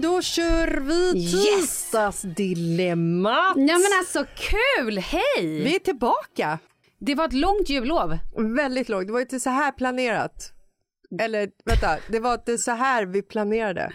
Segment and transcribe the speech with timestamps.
[0.00, 3.56] Då kör vi tisdagsdilemmat.
[3.56, 4.98] Ja men alltså kul!
[4.98, 5.62] Hej!
[5.64, 6.58] Vi är tillbaka.
[6.98, 8.18] Det var ett långt jullov.
[8.56, 9.06] Väldigt långt.
[9.06, 10.52] Det var inte så här planerat.
[11.20, 13.92] Eller vänta, det var inte så här vi planerade.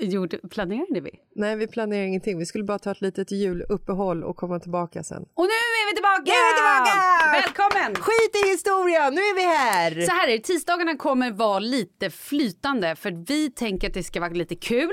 [0.00, 1.10] Gjorde, planerade vi?
[1.34, 2.38] Nej, vi planerade ingenting.
[2.38, 5.22] Vi skulle bara ta ett litet juluppehåll och komma tillbaka sen.
[5.34, 6.22] Och nu är vi tillbaka!
[6.24, 7.00] Nu är vi tillbaka!
[7.32, 8.02] Välkommen!
[8.02, 10.06] Skit i historia, nu är vi här!
[10.06, 14.20] Så här är det, tisdagarna kommer vara lite flytande för vi tänker att det ska
[14.20, 14.92] vara lite kul.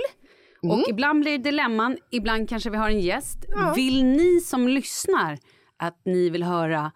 [0.63, 3.37] Och ibland blir det dilemman, ibland kanske vi har en gäst.
[3.75, 5.37] Vill ni som lyssnar
[5.77, 6.91] att ni vill höra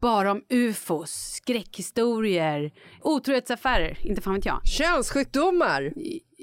[0.00, 2.72] bara om ufos, skräckhistorier,
[3.02, 4.60] otrohetsaffärer, inte fan vet jag.
[4.66, 5.92] Könssjukdomar,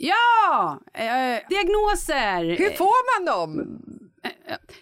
[0.02, 0.80] Ja!
[0.94, 2.58] Eh, diagnoser!
[2.58, 3.80] hur får man dem?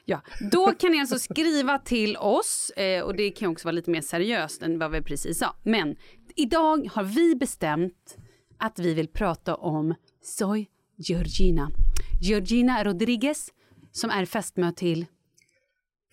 [0.05, 0.21] Ja,
[0.51, 4.01] då kan ni alltså skriva till oss eh, och det kan också vara lite mer
[4.01, 5.55] seriöst än vad vi precis sa.
[5.63, 5.95] Men
[6.35, 8.17] idag har vi bestämt
[8.59, 11.71] att vi vill prata om Soy Georgina.
[12.21, 13.51] Georgina Rodriguez
[13.91, 15.05] som är fästmö till,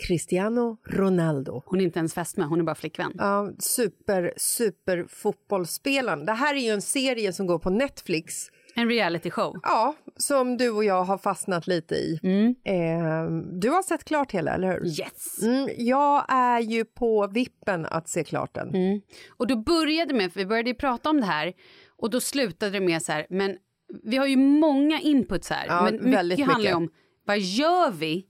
[0.07, 1.63] Cristiano Ronaldo.
[1.67, 3.13] hon är inte ens fästmö, hon är bara flickvän.
[3.15, 6.27] Ja, super, super fotbollsspelaren.
[6.27, 9.61] Det här är ju en serie som går på Netflix En reality show.
[9.63, 12.21] Ja, som du och jag har fastnat lite i.
[12.65, 13.27] Eh,
[13.61, 14.87] du har sett klart hela, eller hur?
[14.87, 15.43] Yes!
[15.43, 19.01] Mm, jag är ju på vippen att se klart den.
[19.37, 21.53] Och då började med, för vi började ju prata om det här
[21.97, 23.57] och då slutade det med så här, men
[24.03, 25.67] vi har ju många inputs här.
[25.67, 26.95] Ja, men väldigt mycket handlar ju mycket.
[26.95, 28.27] om vad gör vi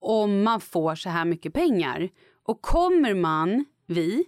[0.00, 2.08] om man får så här mycket pengar?
[2.44, 4.24] Och kommer man, vi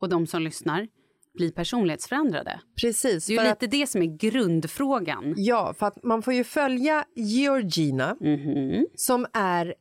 [0.00, 0.88] och de som lyssnar,
[1.36, 2.60] bli personlighetsförändrade?
[2.80, 3.26] Precis.
[3.26, 5.34] Det är ju lite att, det som är grundfrågan.
[5.36, 8.86] ja, för att man får ju följa Georgina Mhm.
[8.94, 9.74] som är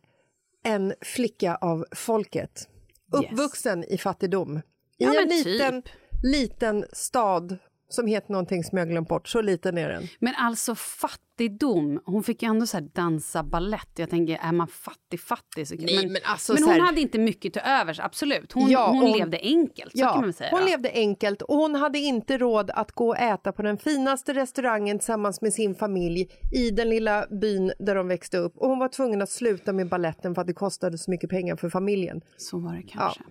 [0.63, 2.69] en flicka av folket.
[3.11, 4.57] Uppvuxen i fattigdom.
[4.57, 4.61] I
[4.97, 5.91] Ja, en liten, typ.
[6.23, 7.57] liten stad
[7.89, 9.27] som heter någonting som jag glömt bort.
[9.27, 10.07] Så liten är den.
[10.19, 12.01] Men alltså fattigdom.
[12.05, 13.89] Hon fick ju ändå så här dansa ballett.
[13.95, 17.19] Jag tänker, är man fattig fattig så Nej, men alltså men hon här- hade inte
[17.19, 18.51] mycket till övers, absolut.
[18.51, 20.49] Hon, Ja, hon hon- levde enkelt, så kan man säga.
[20.51, 20.65] hon då.
[20.67, 24.99] levde enkelt och hon hade inte råd att gå och äta på den finaste restaurangen
[24.99, 28.57] tillsammans med sin familj i den lilla byn där de växte upp.
[28.57, 31.55] Och hon var tvungen att sluta med balletten för att det kostade så mycket pengar
[31.55, 32.21] för familjen.
[32.37, 33.21] Så var det kanske.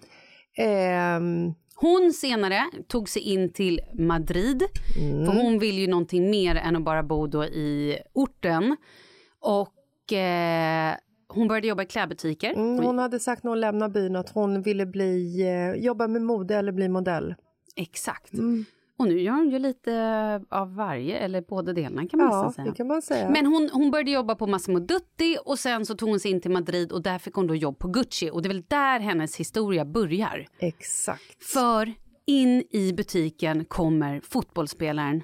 [0.57, 4.63] Ehm, Hon senare tog sig in till Madrid.
[5.01, 5.27] Mm.
[5.27, 8.77] För hon vill ju någonting mer än att bara bo då i orten.
[9.41, 10.95] Och eh,
[11.29, 12.53] hon började jobba i klädbutiker.
[12.53, 16.23] mm, hon hade sagt när hon lämnade byn att hon ville bli, eh, jobba med
[16.23, 17.35] mode eller bli modell.
[17.77, 18.33] Exakt.
[18.33, 18.65] Mm.
[18.99, 19.93] Och nu gör hon ju lite
[20.51, 22.65] av varje, eller båda delarna kan man Ja, säga.
[22.71, 23.31] det kan man säga.
[23.31, 26.41] Men hon, hon började jobba på Massimo Dutti och sen så tog hon sig in
[26.41, 28.31] till Madrid och där fick hon då jobb på Gucci.
[28.31, 30.47] Och det är väl där hennes historia börjar.
[30.59, 31.45] Exakt.
[31.45, 31.93] För
[32.27, 35.23] in i butiken kommer fotbollsspelaren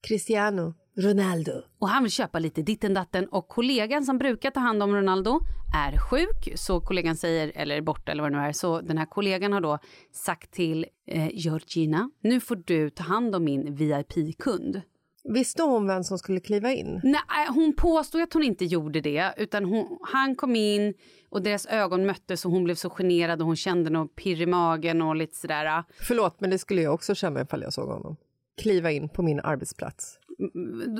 [0.00, 1.52] Cristiano Ronaldo.
[1.78, 5.40] och han vill köpa lite ditten datten och kollegan som brukar ta hand om Ronaldo
[5.74, 8.98] är sjuk så kollegan säger, eller är borta eller vad det nu är, så den
[8.98, 9.78] här kollegan har då
[10.12, 14.82] sagt till eh, Georgina, nu får du ta hand om min VIP-kund.
[15.24, 17.00] Visste hon vem som skulle kliva in?
[17.04, 19.34] Nej, hon påstod att hon inte gjorde det.
[19.36, 20.94] Utan hon, han kom in
[21.30, 24.46] och deras ögon möttes och hon blev så generad och hon kände något pirr i
[24.46, 25.84] magen och lite sådär.
[26.00, 28.16] Förlåt, men det skulle jag också känna ifall jag såg honom.
[28.62, 30.18] Kliva in på min arbetsplats.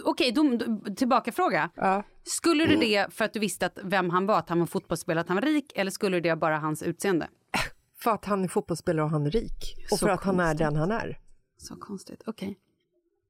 [0.04, 1.70] Okej, då, då, tillbaka fråga.
[1.76, 2.02] Ja.
[2.24, 5.20] Skulle du det för att du visste att vem han var, att han var fotbollsspelare,
[5.20, 7.28] att han var rik eller skulle du det bara hans utseende?
[8.02, 9.76] För att han är fotbollsspelare och han är rik.
[9.92, 10.58] Och Så för att han är konstigt.
[10.66, 11.18] den han är.
[11.56, 12.58] Så konstigt, okej.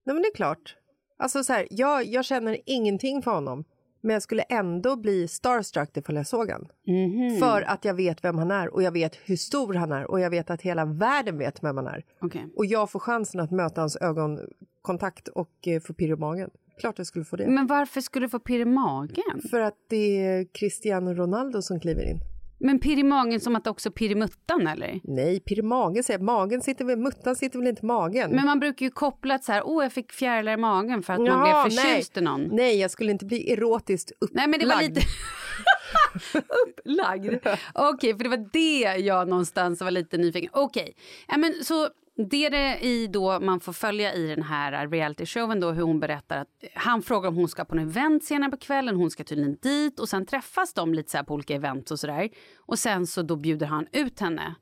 [0.05, 0.77] Nej men det är klart.
[1.19, 3.65] Alltså så här, jag, jag känner ingenting för honom.
[4.03, 6.69] Men jag skulle ändå bli starstruck ifall jag såg han.
[6.87, 7.39] Mhm.
[7.39, 10.21] För att jag vet vem han är och jag vet hur stor han är och
[10.21, 12.05] jag vet att hela världen vet vem han är.
[12.21, 12.47] Okej.
[12.57, 16.51] Och jag får chansen att möta hans ögonkontakt och eh, få pirr i magen.
[16.81, 17.47] Klart jag skulle få det.
[17.47, 19.43] Men varför skulle du få pirr i magen?
[19.51, 22.21] För att det är Cristiano Ronaldo som kliver in.
[22.63, 25.01] Men pirr i magen som att också pirr i muttan eller?
[25.05, 26.21] Nej, pirr i magen säger.
[26.21, 28.31] Magen sitter väl, muttan sitter väl inte i magen?
[28.31, 31.13] Men man brukar ju koppla att så här, åh jag fick fjärilar i magen för
[31.13, 32.23] att man Jaha, blev förtjust nej.
[32.23, 32.57] i någon.
[32.57, 34.35] Nej, jag skulle inte bli erotiskt upplagd.
[34.35, 35.01] Nej men det var lite
[36.67, 37.47] upplagd.
[37.75, 40.51] Okej, för det var det jag någonstans var lite nyfiken.
[40.53, 40.95] Okej,
[41.29, 45.61] ja, men så det är det i då man får följa i den här realityshowen
[45.61, 48.57] då hur hon berättar att han frågar om hon ska på en event senare på
[48.57, 51.91] kvällen, hon ska tydligen dit och sen träffas de lite så här på olika event
[51.91, 52.29] och sådär
[52.59, 54.55] och sen så då bjuder han ut henne.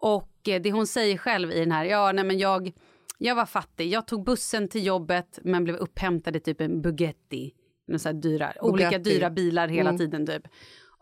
[0.00, 2.72] Och eh, det hon säger själv i den här, ja nej men jag,
[3.18, 7.52] jag var fattig, jag tog bussen till jobbet men blev upphämtad i typ en Bugatti,
[7.88, 9.10] några så dyra, olika Bugatti.
[9.10, 10.42] dyra bilar hela tiden typ.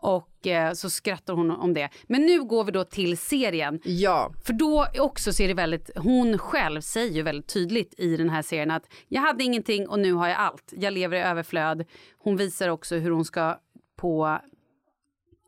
[0.05, 1.89] Och eh, så skrattar hon om det.
[2.07, 3.79] Men nu går vi då till serien.
[3.83, 8.17] Ja, För då också så är det väldigt, hon själv säger ju väldigt tydligt i
[8.17, 10.73] den här serien att jag hade ingenting och nu har jag allt.
[10.77, 11.85] Jag lever i överflöd.
[12.17, 13.59] Hon visar också hur hon ska
[13.95, 14.39] på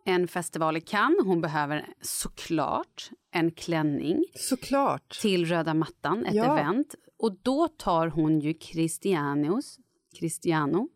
[0.06, 1.26] en festival i Cannes.
[1.26, 5.18] Hon behöver såklart en klänning såklart.
[5.22, 6.60] till röda mattan, ett Ja.
[6.60, 6.96] event.
[7.20, 9.78] Och då tar hon ju Cristianos,
[10.20, 10.88] Cristiano,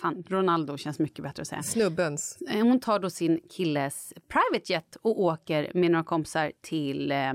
[0.00, 1.62] fan Ronaldo känns mycket bättre att säga.
[1.62, 2.38] Snubbens.
[2.50, 7.32] Eh, Hon tar då sin killes private jet och åker med några kompisar till eh,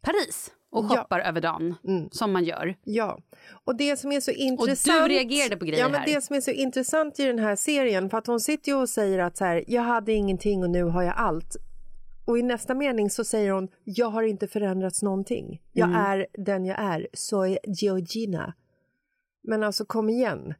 [0.00, 0.88] Paris och Ja.
[0.90, 0.96] Mm.
[1.02, 1.74] shoppar över dagen,
[2.10, 2.74] som man gör.
[2.84, 3.18] Ja,
[3.64, 5.08] och det som är så intressant...
[5.10, 6.06] reagerade på grejer ja, men här.
[6.14, 8.88] Det som är så intressant i den här serien, för att hon sitter ju och
[8.88, 11.56] säger att så här, jag hade ingenting och nu har jag allt.
[12.24, 15.62] Och i nästa mening så säger hon, jag har inte förändrats någonting.
[15.72, 16.00] Jag Mm.
[16.04, 18.54] är den jag är, så är Georgina.
[19.42, 20.54] Men alltså kom igen,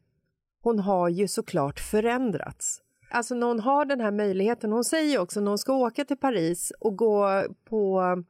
[0.63, 2.81] hon har ju såklart förändrats.
[3.11, 6.05] Alltså när hon har den här möjligheten, hon säger ju också när hon ska åka
[6.05, 8.27] till Paris och gå på um,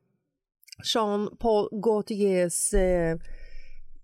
[0.94, 3.16] Jean-Paul Gaultiers eh,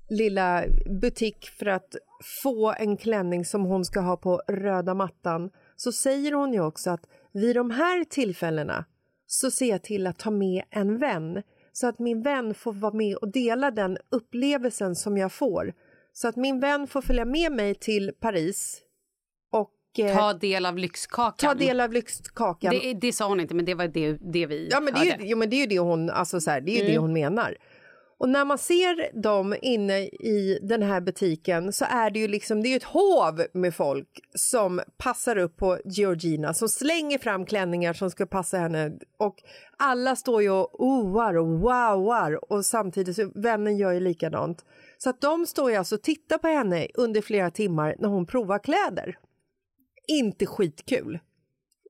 [0.09, 0.64] lilla
[1.00, 1.97] butik för att
[2.43, 6.90] få en klänning som hon ska ha på röda mattan så säger hon ju också
[6.90, 8.85] att vid de här tillfällena
[9.26, 12.93] så ser jag till att ta med en vän så att min vän får vara
[12.93, 15.73] med och dela den upplevelsen som jag får.
[16.16, 18.80] Så att min vän får följa med mig till Paris
[19.52, 21.49] och eh, Ta del av lyxkakan.
[21.49, 22.71] ta del av lyxkakan.
[22.83, 25.11] det, det sa hon inte, men det var det, det vi Ja, men det är
[25.11, 25.23] hörde.
[25.25, 26.92] ju, jo, men det är ju det hon, alltså så här, det är ju Mm.
[26.92, 27.56] det hon menar.
[28.18, 32.62] Och när man ser dem inne i den här butiken så är det ju liksom,
[32.62, 37.92] det är ett hov med folk som passar upp på Georgina, som slänger fram klänningar
[37.92, 39.42] som ska passa henne och
[39.78, 44.64] alla står ju och oar och wowar och samtidigt så vännen gör ju likadant.
[44.99, 48.26] Så att de står ju alltså och tittar på henne under flera timmar när hon
[48.26, 49.18] provar kläder.
[50.06, 51.18] Inte skitkul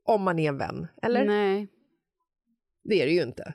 [0.05, 1.25] om man är en vän, eller?
[1.25, 1.69] Nej.
[2.85, 3.55] Det är det ju inte.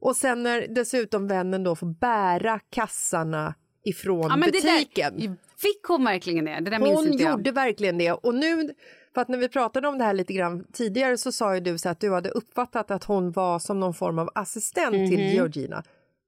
[0.00, 5.18] Och sen när dessutom vännen då får bära kassarna ifrån Ja, butiken.
[5.18, 6.60] där, fick hon verkligen det?
[6.60, 8.12] Det Hon gjorde verkligen det.
[8.12, 8.70] Och nu,
[9.14, 11.78] för att när vi pratade om det här lite grann tidigare så sa ju du
[11.78, 15.08] så att du hade uppfattat att hon var som någon form av assistent Mhm.
[15.08, 15.82] till Georgina.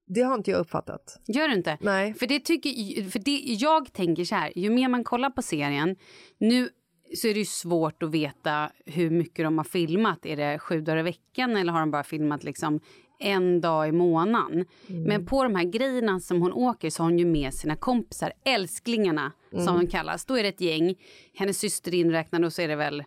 [0.07, 1.21] Det har inte jag uppfattat.
[1.27, 1.79] Gör du inte?
[1.81, 2.15] Nej.
[2.15, 5.97] För, det tycker, för det, jag tänker så här, ju mer man kollar på serien...
[6.39, 6.69] Nu
[7.17, 10.27] så är det ju svårt att veta hur mycket de har filmat.
[10.27, 12.81] Är det sju dagar i veckan eller har de bara filmat liksom
[13.19, 14.65] en dag i månaden?
[14.87, 18.33] Men på de här grejerna som hon åker så har hon ju med sina kompisar,
[18.45, 20.25] älsklingarna som de kallas.
[20.25, 20.95] Då är det ett gäng,
[21.35, 23.05] hennes syster inräknad och så är det väl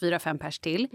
[0.00, 0.88] fyra, fem pers till.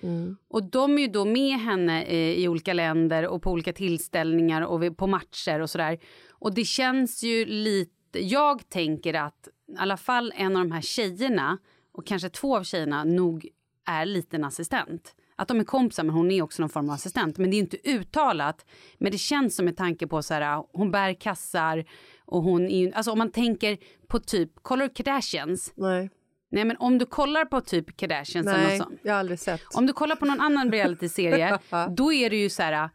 [0.48, 4.62] Och de är ju då med henne eh, i olika länder och på olika tillställningar
[4.62, 6.00] och på matcher och sådär.
[6.32, 8.25] Och det känns ju lite...
[8.27, 11.58] Jag tänker att i alla fall en av de här tjejerna
[11.91, 13.48] och kanske två av tjejerna nog
[13.86, 15.15] är liten assistent.
[15.35, 17.37] Att de är kompisar men hon är också någon form av assistent.
[17.37, 18.65] Men det är inte uttalat.
[18.97, 21.85] Men det känns som med tanke på så här, hon bär kassar
[22.25, 25.73] och hon är ju, alltså om man tänker på typ, kollar du Kardashians?
[25.75, 26.09] Nej,
[26.51, 28.99] Nej men om du kollar på typ Kardashians eller Nej något sånt.
[29.03, 29.61] jag har aldrig sett.
[29.75, 31.59] Om du kollar på någon annan realityserie,
[31.97, 32.89] då är det ju så här...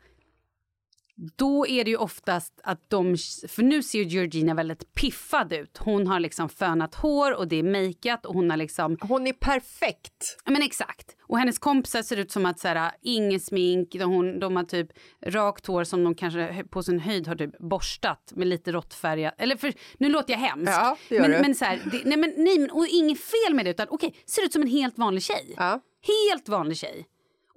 [1.37, 3.17] Då är det ju oftast att de...
[3.49, 5.79] För nu ser Georgina väldigt piffad ut.
[5.79, 8.97] Hon har liksom fönat hår och det är makeat och hon har liksom...
[9.01, 10.43] Hon är perfekt.
[10.45, 11.17] Men exakt.
[11.23, 14.65] Och hennes kompisar ser ut som att så här, inget smink, de, hon, de har
[14.65, 14.89] typ
[15.27, 19.35] rakt hår som de kanske på sin höjd har typ borstat med lite råttfärgat.
[19.39, 20.73] Eller för, nu låter jag hemskt.
[20.73, 21.39] Ja, det gör men, du.
[21.41, 24.15] men så här, det, nej men nej men och inget fel med det utan okej,
[24.27, 25.55] ser ut som en helt vanlig tjej.
[25.57, 25.81] Ja.
[26.07, 27.07] Helt vanlig tjej.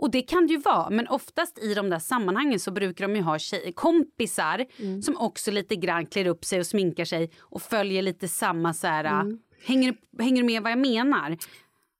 [0.02, 3.16] Och det kan det ju vara, men oftast i de där sammanhangen så brukar de
[3.16, 5.02] ju ha tjej, kompisar Mm.
[5.02, 8.88] som också lite grann klär upp sig och sminkar sig och följer lite samma så
[8.88, 9.40] här, Mm.
[9.66, 11.38] hänger, hänger du med vad jag menar?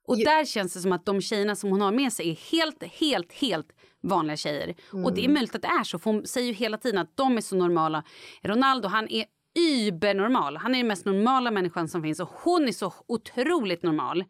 [0.06, 2.82] Och där känns det som att de tjejerna som hon har med sig är helt,
[2.82, 3.68] helt, helt
[4.02, 4.74] vanliga tjejer.
[4.92, 5.34] Och det är Mm.
[5.34, 7.56] möjligt att det är så, för hon säger ju hela tiden att de är så
[7.56, 8.04] normala.
[8.42, 9.24] Ronaldo, han är
[9.58, 10.56] übernormal.
[10.56, 14.24] Han är den mest normala människan som finns och hon är så otroligt normal.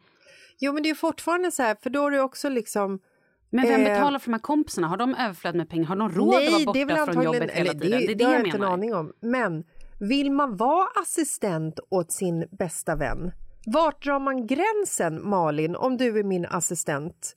[0.59, 3.01] Jo, men det är fortfarande så här, för då är det också liksom...
[3.53, 4.87] Men vem Eh, betalar för de här kompisserna?
[4.87, 5.87] Har de överflöd med pengar?
[5.87, 7.91] Har de råd att vara borta det från jobbet hela tiden?
[7.91, 9.13] Det, är det jag jag inte en aning om.
[9.21, 9.65] Men
[10.01, 13.33] vill man vara assistent åt sin bästa vän?
[13.67, 17.37] Vart drar man gränsen, Malin, om du är min assistent?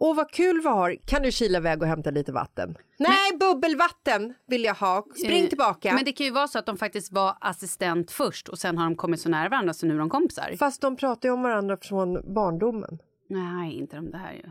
[0.00, 0.96] Åh, vad kul vi har.
[1.06, 2.76] Kan du kila iväg och hämta lite vatten?
[2.98, 5.06] Nej, bubbelvatten vill jag ha.
[5.24, 5.94] Spring Eh, tillbaka.
[5.94, 8.84] Men det kan ju vara så att de faktiskt var assistent först och sen har
[8.84, 10.54] de kommit så nära varandra så nu är de kompisar.
[10.58, 12.98] Fast de pratar ju om varandra från barndomen.
[13.28, 14.50] Nej, inte de det här ju.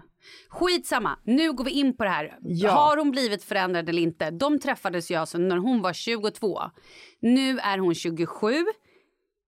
[0.49, 2.37] Skitsamma, nu går vi in på det här.
[2.41, 2.71] Ja.
[2.71, 4.31] Har hon blivit förändrad eller inte?
[4.31, 6.59] De träffades ju alltså när hon var 22.
[7.19, 8.53] Nu är hon 27.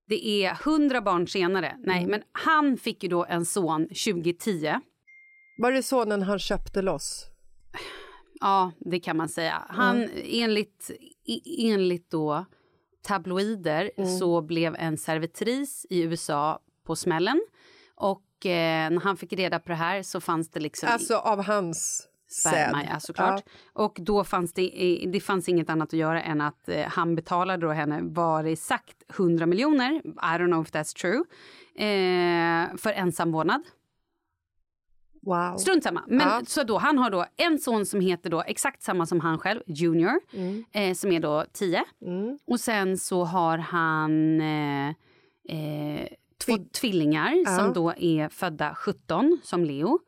[0.08, 1.76] Det är 100 barn senare.
[1.80, 2.12] Nej, Mm.
[2.12, 4.76] men han fick ju då en son 2010.
[5.62, 7.26] Var det sonen han köpte loss?
[8.40, 9.66] Ja, det kan man säga.
[9.70, 10.92] Han, enligt,
[11.26, 12.46] i- enligt då
[13.04, 17.42] tabloider så blev en servitris i USA på smällen.
[17.96, 21.44] Och eh, när han fick reda på det här så fanns det liksom Alltså av
[21.44, 23.44] hans sperma, ja, såklart.
[23.74, 27.66] Och då fanns det, det fanns inget annat att göra än att eh, han betalade
[27.66, 29.92] då henne, var det sagt, 100 miljoner.
[30.06, 31.24] I don't know if that's true.
[31.76, 33.62] Eh, för ensamvårdnad.
[35.22, 35.58] Wow.
[35.58, 36.04] Strunt samma.
[36.08, 36.42] Men Ja.
[36.48, 39.62] så då, han har då en son som heter då exakt samma som han själv,
[39.68, 40.20] Junior,
[40.72, 41.84] eh, som är då 10.
[42.48, 44.88] Och sen så har han eh,
[45.50, 46.08] eh,
[46.46, 50.00] två tvillingar som då är födda 17, som Leo.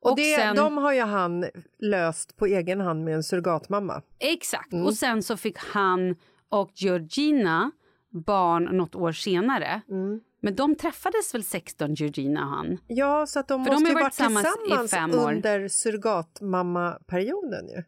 [0.00, 1.46] Och det, sen, de har ju han
[1.78, 4.02] löst på egen hand med en surrogatmamma.
[4.18, 4.72] Exakt.
[4.72, 4.86] Mm.
[4.86, 6.16] Och sen så fick han
[6.48, 7.70] och Georgina
[8.10, 9.80] barn något år senare.
[9.88, 10.20] Mm.
[10.40, 12.78] Men de träffades väl 16, Georgina och han?
[12.86, 17.68] Ja, så att de För de måste har ju varit tillsammans i tillsammans under surrogatmamma-perioden
[17.68, 17.82] ju.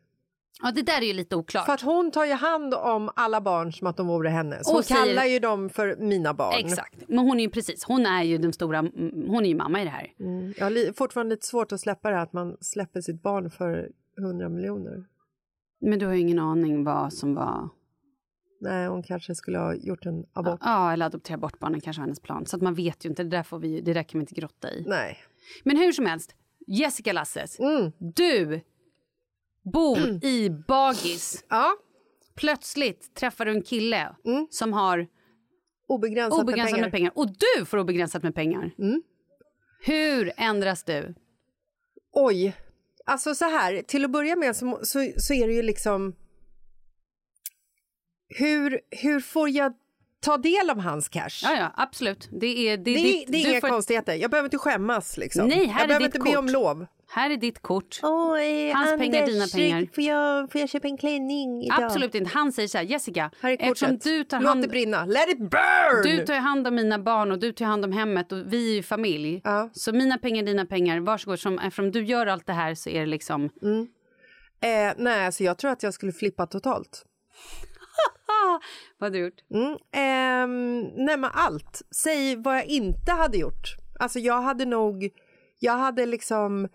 [0.63, 1.67] Ja, det där är ju lite oklart.
[1.67, 4.69] För att hon tar ju hand om alla barn som att de vore hennes.
[4.69, 6.55] Och Hon säger- kallar ju dem för mina barn.
[6.59, 7.09] Exakt.
[7.09, 9.83] Men hon är ju precis, hon är ju den stora, mm, hon är ju mamma
[9.83, 10.13] i det här.
[10.21, 10.55] Mm.
[10.59, 13.89] Jag har fortfarande lite svårt att släppa det här att man släpper sitt barn för
[14.19, 15.05] 100 miljoner.
[15.81, 17.69] Men du har ju ingen aning vad som var...
[18.63, 20.61] Nej, hon kanske skulle ha gjort en abort.
[20.65, 22.47] Ja, eller adoptera bort barnen kanske var hennes plan.
[22.47, 24.35] Så att man vet ju inte, det där, får vi, det där kan vi inte
[24.35, 24.85] grotta i.
[24.87, 25.17] Nej.
[25.65, 26.35] Men hur som helst,
[26.67, 27.93] Jessica Lasses, Mm.
[27.99, 28.61] du
[29.73, 31.45] bor i Bagis.
[31.49, 31.73] Ja,
[32.35, 34.15] Plötsligt träffar du en kille
[34.51, 35.07] som har
[35.89, 37.13] obegränsat, obegränsat med pengar.
[37.15, 37.27] Och
[37.57, 38.71] du får obegränsat med pengar.
[38.79, 39.03] Mm.
[39.81, 41.15] Hur ändras du?
[42.13, 42.57] Oj.
[43.05, 46.15] Alltså så här, till att börja med så, må- så, så är det ju liksom...
[48.29, 49.73] Hur, hur får jag
[50.21, 51.41] ta del av hans cash?
[51.43, 52.29] Ja, ja, absolut.
[52.41, 54.15] Det är, det, Det, är är- ditt, det är du inga får- konstigheter.
[54.15, 55.17] Jag behöver inte skämmas.
[55.17, 55.49] Liksom.
[55.49, 56.53] Nej, här är jag behöver ditt inte be om kort.
[56.53, 56.87] lov.
[57.13, 58.01] Här är ditt kort.
[58.03, 59.89] Eh, Hans pengar, dina pengar.
[59.95, 61.83] Får jag, får jag köpa en klänning idag?
[61.83, 62.31] Absolut inte.
[62.35, 65.05] Han säger så här, Jessica, eftersom du tar Låt hand det brinna.
[65.05, 66.03] Let it burn!
[66.03, 68.75] Du tar hand om mina barn och du tar hand om hemmet och vi är
[68.75, 69.41] ju familj.
[69.45, 69.71] Ja.
[69.73, 71.41] Så mina pengar, dina pengar, varsågod.
[71.41, 73.45] Som, eftersom du gör allt det här så är det liksom...
[74.61, 77.05] eh, nej, alltså jag tror att jag skulle flippa totalt.
[78.99, 79.45] Vad har du gjort?
[79.55, 79.77] Mm.
[79.93, 81.83] Ehm, nej, men allt.
[81.91, 83.77] Säg vad jag inte hade gjort.
[83.99, 85.11] Alltså jag hade nog...
[85.59, 86.69] Jag hade liksom...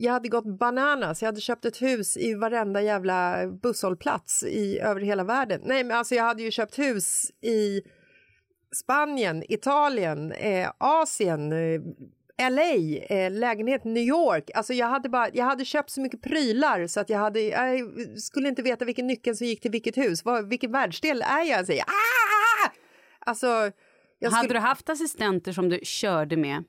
[0.00, 1.22] Jag hade gått bananas.
[1.22, 5.60] Jag hade köpt ett hus i varenda jävla busshållplats i, över hela världen.
[5.64, 7.82] Nej, men alltså jag hade ju köpt hus i
[8.74, 11.80] Spanien, Italien, eh, Asien, eh,
[12.50, 12.74] LA,
[13.08, 14.50] eh, lägenhet New York.
[14.54, 17.90] Alltså jag hade, bara, jag hade köpt så mycket prylar så att jag, hade, jag
[18.18, 20.24] skulle inte veta vilken nyckel som gick till vilket hus.
[20.24, 21.66] Vad, vilken världsdel är jag?
[21.66, 22.70] Säger, ah!
[23.18, 23.46] Alltså,
[24.18, 26.64] jag Hade skulle du haft assistenter som du körde med?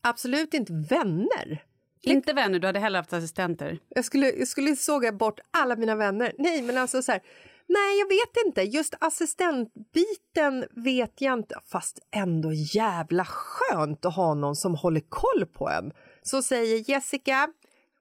[0.00, 1.62] absolut inte vänner.
[2.02, 3.78] Inte vänner, du hade hellre haft assistenter.
[3.88, 6.32] Jag skulle, jag skulle såga bort alla mina vänner.
[6.38, 7.22] Nej, men alltså så här,
[7.66, 8.62] nej, jag vet inte.
[8.62, 11.58] Just assistentbiten vet jag inte.
[11.66, 15.92] Fast ändå jävla skönt att ha någon som håller koll på en.
[16.22, 17.48] Så säger Jessica,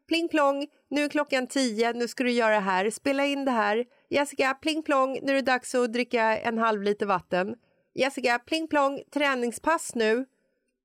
[0.08, 3.52] pling plong, nu är klockan tio, nu ska du göra det här, spela in det
[3.52, 3.86] här.
[4.10, 7.56] Jessica, pling plong, nu är det dags att dricka en halv liter vatten.
[7.94, 10.26] Jessica, pling plong, träningspass nu.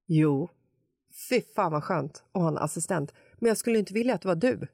[0.07, 0.49] Jo,
[1.29, 3.15] fy fan vad skönt att ha en assistent.
[3.39, 4.69] Men jag skulle inte vilja att det var du.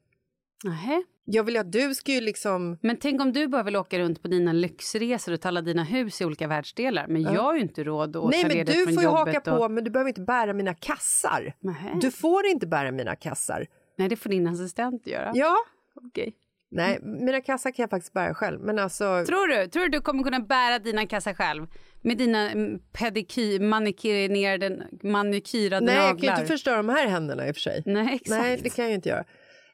[0.65, 1.03] Nähä.
[1.25, 2.79] Jag vill att du ska ju liksom...
[2.83, 5.85] Men tänk om du bara vill åka runt på dina lyxresor och ta alla dina
[5.85, 7.07] hus i olika världsdelar.
[7.09, 9.09] Men jag har ju inte råd att Nej, ta men ledigt du från får ju
[9.09, 9.49] haka jobbet.
[9.49, 9.59] och...
[9.59, 11.55] på, men du behöver inte bära mina kassar.
[11.61, 11.99] Nähä.
[12.01, 13.67] Du får inte bära mina kassar.
[13.97, 15.33] Nej, det får din assistent göra.
[15.35, 15.57] Ja.
[15.95, 16.35] Okej.
[16.69, 18.61] Nej, mina kassar kan jag faktiskt bära själv.
[18.61, 19.25] Men alltså...
[19.27, 19.67] Tror du?
[19.67, 21.67] Tror du du kommer kunna bära dina kassar själv?
[22.03, 26.41] Med dina mm, pediky, manikynerade, manikyrade Nej, jag kan ju naglar?
[26.41, 27.83] inte förstöra de här händerna i och för sig.
[27.87, 28.43] Nej, exakt.
[28.43, 29.25] Nej, det kan jag ju inte göra.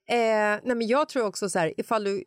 [0.07, 2.25] Eh, nej, men jag tror också så här, ifall du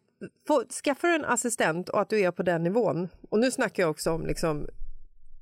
[0.48, 3.10] får, skaffar en assistent och att du är på den nivån.
[3.30, 4.68] Och nu snackar jag också om liksom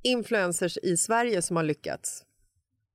[0.01, 2.23] influencers i Sverige som har lyckats.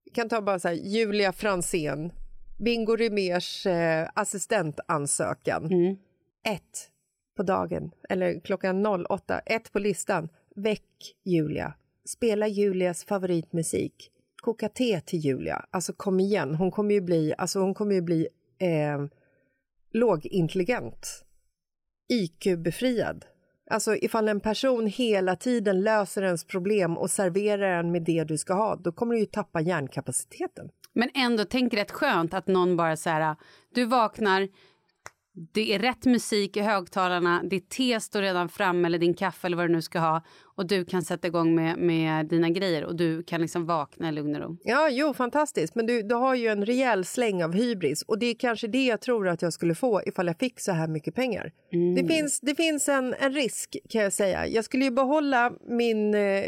[0.04, 2.12] Vi kan ta bara så här, Julia Fransén,
[2.58, 5.64] Bingo Rimérs eh, assistentansökan.
[5.64, 5.96] Mm.
[6.44, 6.90] Ett
[7.36, 10.28] på dagen, eller klockan 08, ett på listan.
[10.56, 11.74] Väck Julia.
[12.04, 14.10] Spela Julias favoritmusik.
[14.42, 15.64] Koka te till Julia.
[15.70, 19.06] Alltså kom igen, hon kommer ju bli, alltså, hon kommer ju bli eh,
[19.92, 21.24] lågintelligent.
[22.12, 23.24] IQ-befriad.
[23.70, 28.38] Alltså ifall en person hela tiden löser ens problem och serverar en med det du
[28.38, 30.70] ska ha, då kommer du ju tappa hjärnkapaciteten.
[30.92, 33.36] Men ändå, tänk rätt skönt att någon bara så här,
[33.74, 34.48] du vaknar,
[35.52, 39.56] det är rätt musik i högtalarna, ditt te står redan framme eller din kaffe eller
[39.56, 40.22] vad du nu ska ha
[40.56, 44.12] och du kan sätta igång med, med dina grejer och du kan liksom vakna i
[44.12, 44.56] lugn och ro.
[44.64, 45.74] Ja, jo, fantastiskt.
[45.74, 48.86] Men du, du har ju en rejäl släng av hybris och det är kanske det
[48.86, 51.52] jag tror att jag skulle få ifall jag fick så här mycket pengar.
[51.96, 54.46] Det finns, det finns en, en risk kan jag säga.
[54.46, 56.44] Jag skulle ju behålla min, eh,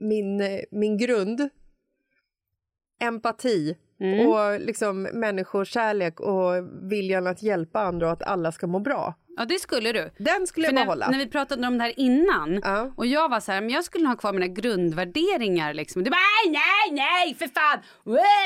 [0.00, 1.48] min, eh, min grund,
[3.00, 6.52] empati och liksom människokärlek och
[6.90, 9.14] viljan att hjälpa andra och att alla ska må bra.
[9.36, 10.10] Ja, det skulle du.
[10.18, 11.08] Den skulle För jag när, behålla.
[11.10, 12.92] när vi pratade om det här innan Ja.
[12.96, 16.04] och jag var så här, men jag skulle ha kvar mina grundvärderingar liksom.
[16.04, 16.60] Du bara, nej,
[16.92, 17.78] nej, nej, för fan!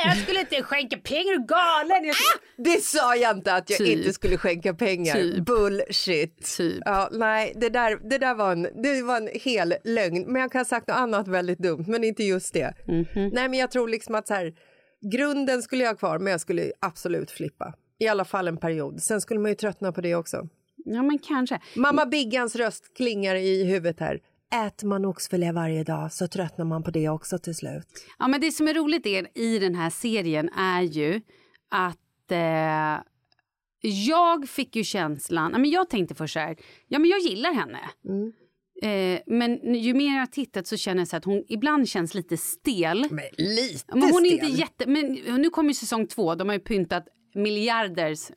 [0.04, 2.04] Jag skulle inte skänka pengar, du galen!
[2.06, 2.74] Jag skulle...
[2.74, 3.88] Det sa jag inte att jag Typ.
[3.98, 5.14] inte skulle skänka pengar.
[5.14, 5.44] Typ.
[5.46, 6.56] Bullshit.
[6.56, 6.82] Typ.
[6.84, 10.24] Ja, nej, det där, det där var, en, det var en hel lögn.
[10.32, 12.74] Men jag kan ha sagt något annat väldigt dumt, men inte just det.
[12.86, 13.06] Mhm.
[13.32, 14.52] Nej, men jag tror liksom att så här,
[15.00, 17.74] grunden skulle jag ha kvar, men jag skulle absolut flippa.
[17.98, 19.02] I alla fall en period.
[19.02, 20.48] Sen skulle man ju tröttna på det också.
[20.84, 21.60] Ja, men kanske.
[21.76, 24.20] Mamma Biggans röst klingar i huvudet här.
[24.66, 27.86] Äter man oxfilé varje dag så tröttnar man på det också till slut.
[28.18, 31.20] Ja, men det som är roligt är, i den här serien är ju
[31.70, 33.04] att eh,
[33.80, 35.52] jag fick ju känslan...
[35.52, 36.56] Ja, men jag tänkte först så här,
[36.88, 37.80] ja men jag gillar henne.
[38.82, 42.14] Eh, men ju mer jag har tittat så känner jag så att hon ibland känns
[42.14, 43.06] lite stel.
[43.10, 44.58] Men lite Men hon är inte stel.
[44.58, 44.86] jätte...
[44.86, 45.12] Men
[45.42, 46.34] nu kommer ju säsong två.
[46.34, 48.30] De har ju pyntat miljarders.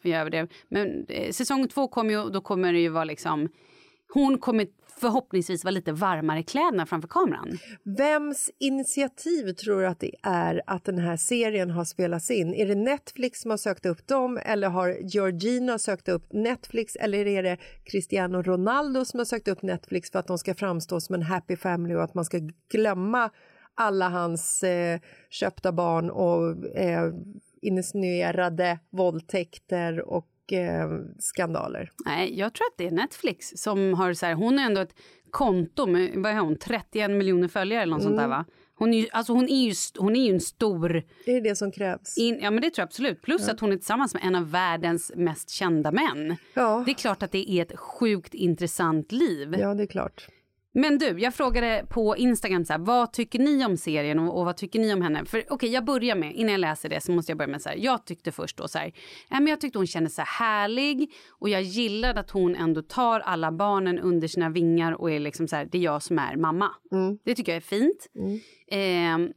[0.70, 3.50] Men eh, säsong två kommer ju då kommer det ju vara liksom
[4.14, 4.68] hon kommer
[5.00, 7.58] förhoppningsvis vara lite varmare i kläderna framför kameran.
[7.84, 12.54] Vems initiativ tror du att det är att den här serien har spelats in?
[12.54, 17.28] Är det Netflix som har sökt upp dem eller har Georgina sökt upp Netflix eller
[17.28, 21.16] är det Cristiano Ronaldo som har sökt upp Netflix för att de ska framstå som
[21.16, 22.40] en happy family och att man ska
[22.72, 23.30] glömma
[23.76, 27.14] alla hans eh, köpta barn och eh,
[27.62, 31.92] insinuerade våldtäkter och eh, skandaler.
[32.06, 34.96] Nej, jag tror att det är Netflix som har så här, hon har ändå ett
[35.32, 38.10] konto med vad är hon, 31 miljoner följare eller något mm.
[38.10, 38.46] sånt där va?
[38.76, 41.04] Hon är, ju, alltså hon, är ju, hon är ju en stor...
[41.26, 42.18] Det är det som krävs.
[42.18, 43.22] In, ja, men det tror jag absolut.
[43.22, 43.54] Plus ja.
[43.54, 46.36] att hon är tillsammans med en av världens mest kända män.
[46.54, 46.84] Ja.
[46.86, 49.56] Det är klart att det är ett sjukt intressant liv.
[49.60, 50.28] Ja, det är klart.
[50.74, 54.46] Men du, jag frågade på Instagram så här, vad tycker ni om serien och, och
[54.46, 55.26] vad tycker ni om henne?
[55.26, 57.62] För okej, okay, jag börjar med, innan jag läser det så måste jag börja med
[57.62, 58.92] så här, jag tyckte först då så här, äh,
[59.30, 63.52] men jag tyckte hon kändes så härlig och jag gillade att hon ändå tar alla
[63.52, 66.70] barnen under sina vingar och är liksom så här, det är jag som är mamma.
[66.92, 67.20] Mm.
[67.26, 68.08] Det tycker jag är fint.
[68.16, 69.26] Mm.
[69.28, 69.34] Eh,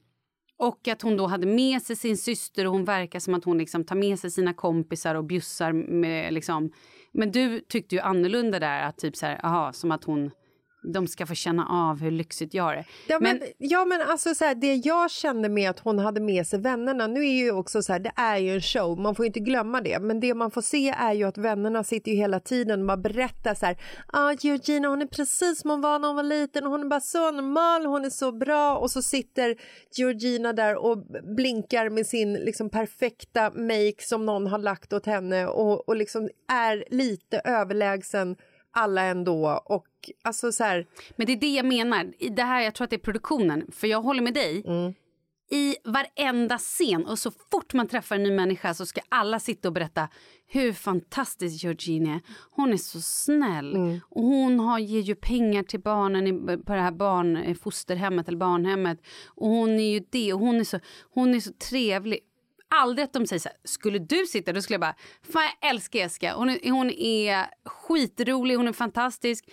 [0.59, 3.59] och att hon då hade med sig sin syster och hon verkar som att hon
[3.59, 6.73] liksom tar med sig sina kompisar och bjussar med liksom.
[7.13, 10.31] Men du tyckte ju annorlunda där, att typ så här, aha, som att hon
[10.83, 12.85] de ska få känna av hur lyxigt jag har det.
[13.09, 16.21] Ja, men, men, ja, men alltså så här, det jag kände med att hon hade
[16.21, 19.15] med sig vännerna, nu är ju också så här, det är ju en show, man
[19.15, 22.17] får inte glömma det, men det man får se är ju att vännerna sitter ju
[22.17, 25.99] hela tiden och man berättar så här, ah, Georgina hon är precis som hon var
[25.99, 29.03] när hon var liten, hon är bara så normal, hon är så bra och så
[29.03, 29.57] sitter
[29.97, 30.99] Georgina där och
[31.37, 36.29] blinkar med sin liksom perfekta make som någon har lagt åt henne och, och liksom
[36.49, 38.37] är lite överlägsen
[38.73, 39.63] alla ändå.
[39.65, 39.87] Och
[40.23, 40.87] alltså så här...
[41.17, 42.13] Men det är det jag menar.
[42.31, 43.67] Det här, jag tror att det är produktionen.
[43.73, 44.63] För jag håller med dig.
[44.67, 44.95] Mm.
[45.51, 49.69] I varenda scen och så fort man träffar en ny människa så ska alla sitta
[49.69, 50.09] och berätta
[50.47, 52.21] hur fantastisk Georgine är.
[52.51, 53.77] Hon är så snäll.
[53.77, 54.01] Mm.
[54.09, 58.39] Och hon har, ger ju pengar till barnen i, på det här barn, fosterhemmet eller
[58.39, 58.99] barnhemmet.
[59.27, 60.33] Och hon är ju det.
[60.33, 60.81] Och hon är så,
[61.15, 62.19] hon är så trevlig
[62.73, 64.53] aldrig att de säger så här, skulle du sitta?
[64.53, 64.95] Då skulle jag bara,
[65.33, 66.35] fan jag älskar Jessica.
[66.35, 69.45] Hon är, hon är skitrolig, hon är fantastisk,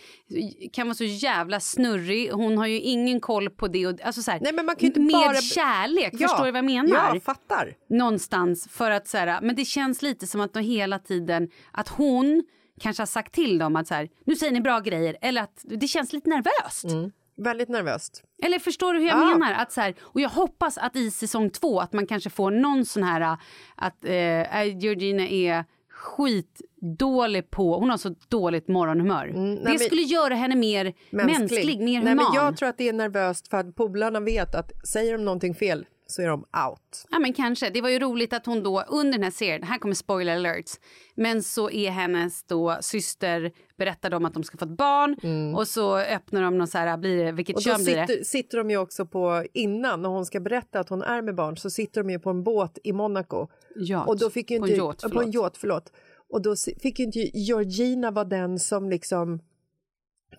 [0.73, 2.31] kan vara så jävla snurrig.
[2.31, 3.87] Hon har ju ingen koll på det.
[3.87, 5.35] Och, alltså så här, Nej, men man kan inte med bara...
[5.35, 6.27] kärlek, ja.
[6.27, 7.11] förstår du vad jag menar?
[7.13, 7.75] Ja, fattar.
[7.89, 11.87] Någonstans för att så här, men det känns lite som att de hela tiden, att
[11.87, 12.43] hon
[12.79, 15.61] kanske har sagt till dem att så här, nu säger ni bra grejer eller att
[15.63, 16.83] det känns lite nervöst.
[16.83, 17.11] Mm.
[17.43, 18.23] Väldigt nervöst.
[18.43, 19.25] Eller förstår du hur jag ja.
[19.25, 19.53] menar?
[19.53, 22.85] Att så här, och jag hoppas att i säsong två att man kanske får någon
[22.85, 23.37] sån här
[23.75, 25.65] att eh, Georgina är
[25.99, 29.27] skitdålig på, hon har så dåligt morgonhumör.
[29.27, 32.05] Mm, nej, det skulle göra henne mer mänsklig, mänsklig mer human.
[32.05, 35.25] Nej, men jag tror att det är nervöst för att polarna vet att säger de
[35.25, 37.07] någonting fel så är de out.
[37.09, 37.69] Ja, men kanske.
[37.69, 40.79] Det var ju roligt att hon då under den här serien, här kommer spoiler alerts,
[41.15, 45.55] men så är hennes då syster berättade om att de ska få ett barn mm.
[45.55, 48.07] och så öppnar de någon så här, blir det, vilket och kön blir det?
[48.07, 51.35] Sitter, sitter de ju också på, innan när hon ska berätta att hon är med
[51.35, 53.47] barn så sitter de ju på en båt i Monaco.
[53.75, 54.07] Yacht.
[54.07, 55.13] Och då fick ju inte, på en yacht, förlåt.
[55.13, 55.93] På en yacht, förlåt.
[56.29, 59.39] Och då fick ju inte Georgina vara den som liksom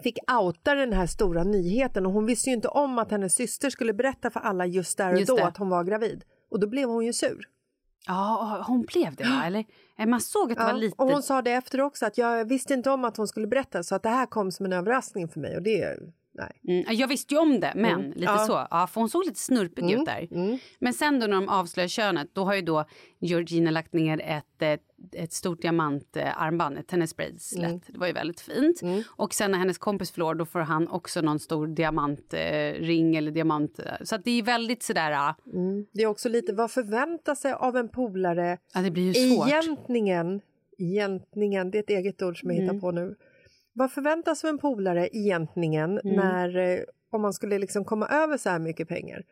[0.03, 3.71] fick outa den här stora nyheten och hon visste ju inte om att hennes syster
[3.71, 5.47] skulle berätta för alla just där och just då det.
[5.47, 6.25] att hon var gravid.
[6.51, 7.49] Och då blev hon ju sur.
[8.07, 9.43] Ja, hon blev det va?
[9.47, 9.65] Eller?
[9.99, 10.95] Eh, man såg att det ja, var lite...
[10.99, 13.83] Och hon sa det efter också att jag visste inte om att hon skulle berätta
[13.83, 15.99] så att det här kom som en överraskning för mig och det
[16.33, 16.61] Nej.
[16.69, 18.11] Mm, jag visste ju om det, men mm.
[18.11, 18.39] lite ja.
[18.39, 18.67] så.
[18.71, 20.01] Ja, för hon såg lite snurpig mm.
[20.01, 20.29] ut där.
[20.31, 20.59] Mm.
[20.79, 22.85] Men sen då när de avslöjar könet, då har ju då
[23.19, 24.63] Georgina lagt ner ett,
[25.13, 27.71] ett, stort diamantarmband, ett tennisbracelet.
[27.71, 27.81] Mm.
[27.87, 28.83] Det var ju väldigt fint.
[28.83, 29.03] Mm.
[29.09, 33.81] Och sen när hennes kompis förlorar, då får han också någon stor diamantring eller diamant.
[34.03, 35.35] Så att det är väldigt sådär...
[35.53, 35.87] Mm.
[35.93, 38.59] Det är också lite, vad förväntar sig av en polare?
[38.75, 39.49] Ja, det blir ju svårt.
[39.49, 40.41] Egentligen,
[40.79, 43.15] egentligen, det är ett eget ord som jag hittar på nu
[43.73, 46.17] vad förväntas av en polare egentligen mm.
[46.17, 49.25] när, eh, om man skulle liksom komma över så här mycket pengar?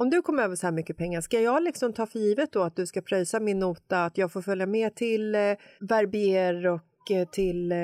[0.00, 2.62] Om du kommer över så här mycket pengar, ska jag liksom ta för givet då
[2.62, 5.40] att du ska pröjsa min nota, att jag får följa med till eh,
[5.80, 7.78] Verbier och eh, till eh,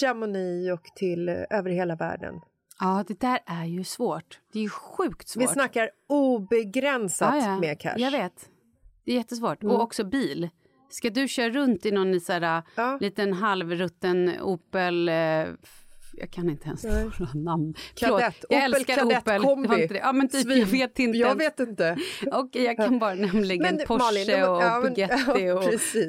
[0.00, 2.34] Chamonix och till eh, över hela världen?
[2.80, 4.40] Ja, det där är ju svårt.
[4.52, 5.42] Det är ju sjukt svårt.
[5.42, 7.60] Vi snackar obegränsat ja, ja.
[7.60, 7.94] med cash.
[7.96, 8.50] Jag vet.
[9.04, 9.62] Det är jättesvårt.
[9.62, 9.76] Mm.
[9.76, 10.48] Och också bil.
[10.90, 12.98] Ska du köra runt i någon så här, ja.
[13.00, 15.14] liten halvrutten Opel eh,
[16.16, 16.84] jag kan inte ens
[17.18, 17.74] några namn.
[17.94, 19.40] Kadett, jag Opel älskar Kadett Opel.
[19.40, 19.88] Kombi.
[20.02, 21.18] Ja, men typ, jag vet inte.
[21.18, 21.96] Jag vet inte.
[22.32, 25.62] Okej, jag kan bara nämligen men, Porsche Malin, och ja, Bugatti ja, och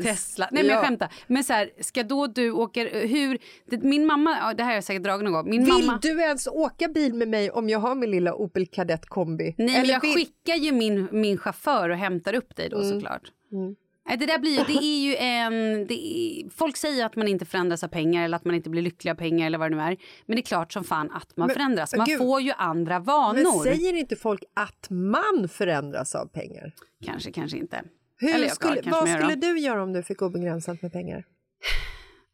[0.03, 0.47] Tesla.
[0.51, 1.13] Nej, men jag skämtar.
[1.27, 2.83] Men så här, ska då du åka...
[2.83, 3.37] Hur...
[3.65, 4.53] Det, min mamma...
[4.53, 5.49] Det här har jag säkert dragit någon gång.
[5.49, 8.67] Min vill mamma, du ens åka bil med mig om jag har min lilla Opel
[8.67, 9.55] Kadett Kombi?
[9.57, 10.13] Nej, Eller men jag vill...
[10.15, 12.89] skickar ju min, min chaufför och hämtar upp dig då mm.
[12.89, 13.31] såklart.
[13.51, 13.75] Mm.
[14.07, 15.53] Det där blir ju, det är ju en...
[15.91, 19.11] Är, folk säger att man inte förändras av pengar eller att man inte blir lycklig
[19.11, 19.97] av pengar eller vad det nu är.
[20.25, 21.95] Men det är klart som fan att man Men, förändras.
[21.95, 22.17] Man gud.
[22.17, 23.63] får ju andra Men vanor.
[23.63, 26.73] säger inte folk att man förändras av pengar?
[27.05, 27.83] Kanske, kanske inte.
[28.19, 31.25] Hur Eller jag- skulle, kanske vad skulle du göra om du fick obegränsat med pengar?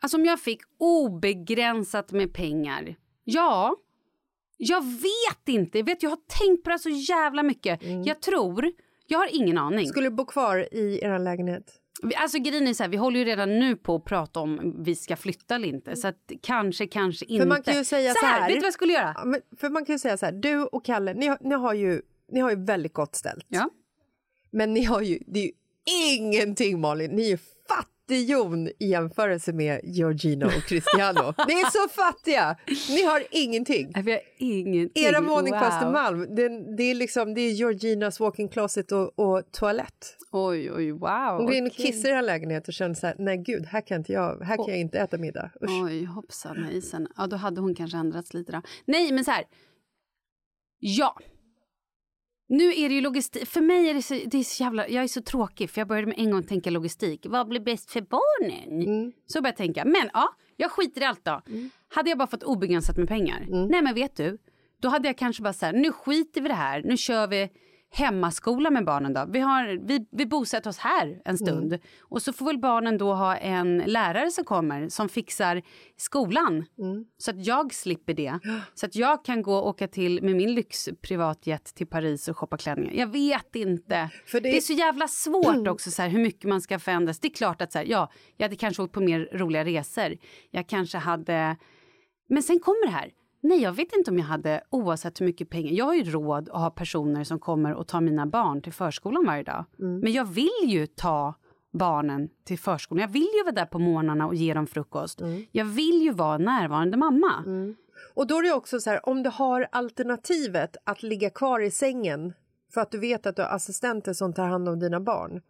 [0.01, 2.95] Alltså om jag fick obegränsat med pengar.
[3.23, 3.75] Ja,
[4.57, 5.77] jag vet inte.
[5.77, 7.79] Jag, vet, jag har tänkt på det så jävla mycket.
[8.05, 8.71] Jag tror,
[9.07, 9.87] jag har ingen aning.
[9.87, 11.79] Skulle du bo kvar i er lägenhet?
[12.15, 14.95] Alltså grejen är så här, vi håller ju redan nu på att prata om vi
[14.95, 15.95] ska flytta eller inte.
[15.95, 17.47] Så att kanske, kanske inte.
[17.47, 19.13] man kan ju säga så här- Vet du vad jag skulle göra?
[19.17, 21.55] Ja, men, för man kan ju säga så här, du och Kalle, ni har, ni
[21.55, 23.45] har, ju, ni har ju väldigt gott ställt.
[23.47, 23.69] Ja.
[24.51, 25.51] Men ni har ju, det är ju
[26.15, 27.37] ingenting Malin, ni är ju
[28.13, 31.33] fattigjon i jämförelse med Georgina och Cristiano.
[31.47, 32.57] ni är så fattiga,
[32.89, 33.91] ni har ingenting.
[34.03, 35.03] Vi har ingenting.
[35.03, 35.59] Era våning på.
[35.59, 40.17] Östermalm, det, det, är liksom, det är Georginas walk-in closet och, och toalett.
[40.31, 41.37] Oj, oj, wow.
[41.37, 43.81] Hon går in och kissar i den lägenheten och känner så här, nej gud, här
[43.81, 45.51] kan, inte jag, här kan jag inte äta middag.
[45.63, 45.83] Usch.
[45.83, 47.07] Oj, hoppsan hejsan.
[47.17, 48.61] Ja, då hade hon kanske ändrats lite då.
[48.85, 49.43] Nej, men så här.
[50.79, 51.17] Ja.
[52.47, 53.47] Nu är det ju logistik.
[53.47, 54.87] För mig är det så, det är så jävla...
[54.87, 57.25] Jag är så tråkig för jag började med en gång tänka logistik.
[57.29, 59.13] Vad blir bäst för barnen?
[59.25, 59.85] Så började jag tänka.
[59.85, 61.41] Men ja, jag skiter i allt då.
[61.87, 63.45] Hade jag bara fått obegränsat med pengar.
[63.69, 64.37] Nej, men vet du.
[64.81, 66.81] Då hade jag kanske bara så här, nu skiter vi det här.
[66.85, 67.49] Nu kör vi
[67.95, 69.25] hemmaskola med barnen då.
[69.29, 71.79] Vi, har, vi, vi bosätter oss här en stund.
[72.01, 75.61] Och så får väl barnen då ha en lärare som kommer som fixar
[75.97, 76.65] skolan.
[77.17, 78.39] Så att jag slipper det.
[78.73, 82.57] Så att jag kan gå och åka till med min lyxprivatjet till Paris och shoppa
[82.57, 82.93] klänningar.
[82.93, 84.09] Jag vet inte.
[84.31, 84.57] Det- det...
[84.57, 87.19] är så jävla svårt också så här, hur mycket man ska förändras.
[87.19, 90.15] Det är klart att så här, ja, jag hade kanske åkt på mer roliga resor.
[90.51, 91.57] Jag kanske hade...
[92.29, 93.09] Men sen kommer det här.
[93.43, 95.71] Nej, jag vet inte om jag hade oavsett hur mycket pengar.
[95.71, 99.25] Jag har ju råd att ha personer som kommer och tar mina barn till förskolan
[99.25, 99.65] varje dag.
[99.77, 101.33] Men jag vill ju ta
[101.73, 103.01] barnen till förskolan.
[103.01, 105.21] Jag vill ju vara där på morgnarna och ge dem frukost.
[105.51, 107.43] Jag vill ju vara närvarande mamma.
[108.15, 111.71] Och då är det också så här, om du har alternativet att ligga kvar i
[111.71, 112.33] sängen
[112.73, 115.41] för att du vet att du har assistenter som tar hand om dina barn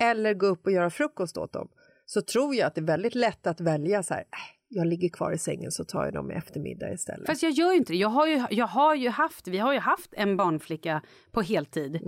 [0.00, 1.68] eller gå upp och göra frukost åt dem
[2.06, 5.08] så tror jag att det är väldigt lätt att välja så här, äh, jag ligger
[5.08, 7.26] kvar i sängen så tar jag dem i eftermiddag istället.
[7.26, 7.98] Fast jag gör ju inte det.
[7.98, 12.00] Jag har ju, jag har ju haft, vi har ju haft en barnflicka på heltid.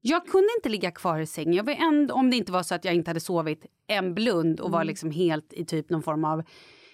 [0.00, 1.52] Jag kunde inte ligga kvar i sängen.
[1.52, 4.60] Jag var ändå, om det inte var så att jag inte hade sovit en blund
[4.60, 6.38] och var liksom helt i typ någon form av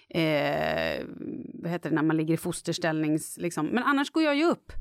[0.09, 1.05] eh,
[1.53, 3.37] vad heter det när man ligger i fosterställnings...
[3.37, 3.65] Liksom.
[3.65, 4.71] Men annars går jag ju upp.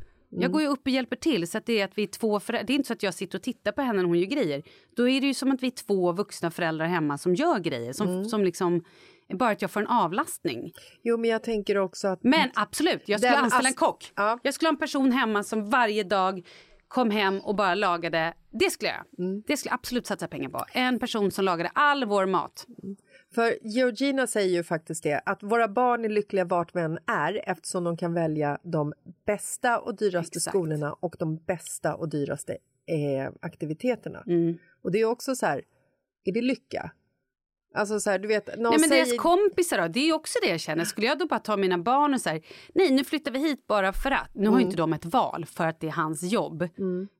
[0.41, 1.49] Jag går ju upp och hjälper till.
[1.49, 2.67] Så att det är att vi är två föräldrar.
[2.67, 4.63] Det är inte så att jag sitter och tittar på henne när hon gör grejer.
[4.97, 7.93] Då är det ju som att vi är två vuxna föräldrar hemma som gör grejer.
[7.93, 8.85] Som, som liksom,
[9.37, 10.73] bara att jag får en avlastning.
[11.03, 12.23] Jo, men jag tänker också att...
[12.23, 14.13] Men absolut, jag skulle anställa en kock.
[14.17, 14.39] Ja.
[14.43, 16.47] Jag skulle ha en person hemma som varje dag
[16.89, 18.35] kom hem och bara lagade.
[18.51, 19.27] Det skulle jag.
[19.27, 19.43] Mm.
[19.47, 20.65] Det skulle jag absolut satsa pengar på.
[20.73, 22.67] En person som lagade all vår mat.
[23.35, 27.51] För Georgina säger ju faktiskt det, att våra barn är lyckliga vart vi än är
[27.51, 28.93] eftersom de kan välja de
[29.27, 30.53] bästa och dyraste Exakt.
[30.53, 32.53] skolorna och de bästa och dyraste
[32.87, 34.23] eh, aktiviteterna.
[34.27, 34.59] Mm.
[34.83, 35.63] Och det är också så här,
[36.25, 36.91] är det lycka?
[37.75, 39.05] Alltså så här, du vet, någon Nej, men säger...
[39.07, 40.85] deras kompisar då, det är också det jag känner.
[40.85, 42.43] Skulle jag då bara ta mina barn och så här,
[42.75, 44.35] nej nu flyttar vi hit bara för att.
[44.35, 46.69] Nu har ju inte de ett val för att det är hans jobb.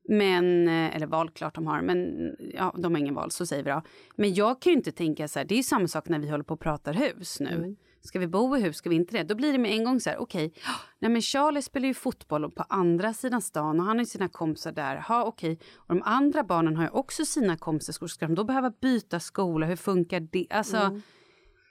[0.09, 3.63] Men, eh, eller val klart de har, men ja, de har ingen val, så säger
[3.63, 3.83] vi då.
[4.17, 6.29] Men jag kan ju inte tänka så här, det är ju samma sak när vi
[6.29, 7.77] håller på och pratar hus nu.
[8.05, 9.23] Ska vi bo i hus, ska vi inte det?
[9.23, 10.53] Då blir det med en gång så här, okej,
[10.99, 14.29] nej men Charlie spelar ju fotboll på andra sidan stan och han har ju sina
[14.29, 15.05] kompisar där.
[15.09, 15.59] Ja, okej.
[15.77, 18.07] Och de andra barnen har ju också sina kompisar.
[18.07, 19.67] Ska de då behöva byta skola?
[19.67, 20.47] Hur funkar det?
[20.51, 21.01] Alltså,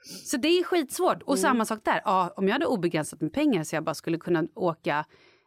[0.04, 1.24] Så det är skitsvårt.
[1.24, 2.02] Och samma sak där.
[2.06, 5.06] Ja, om jag hade obegränsat med pengar så jag bara skulle kunna åka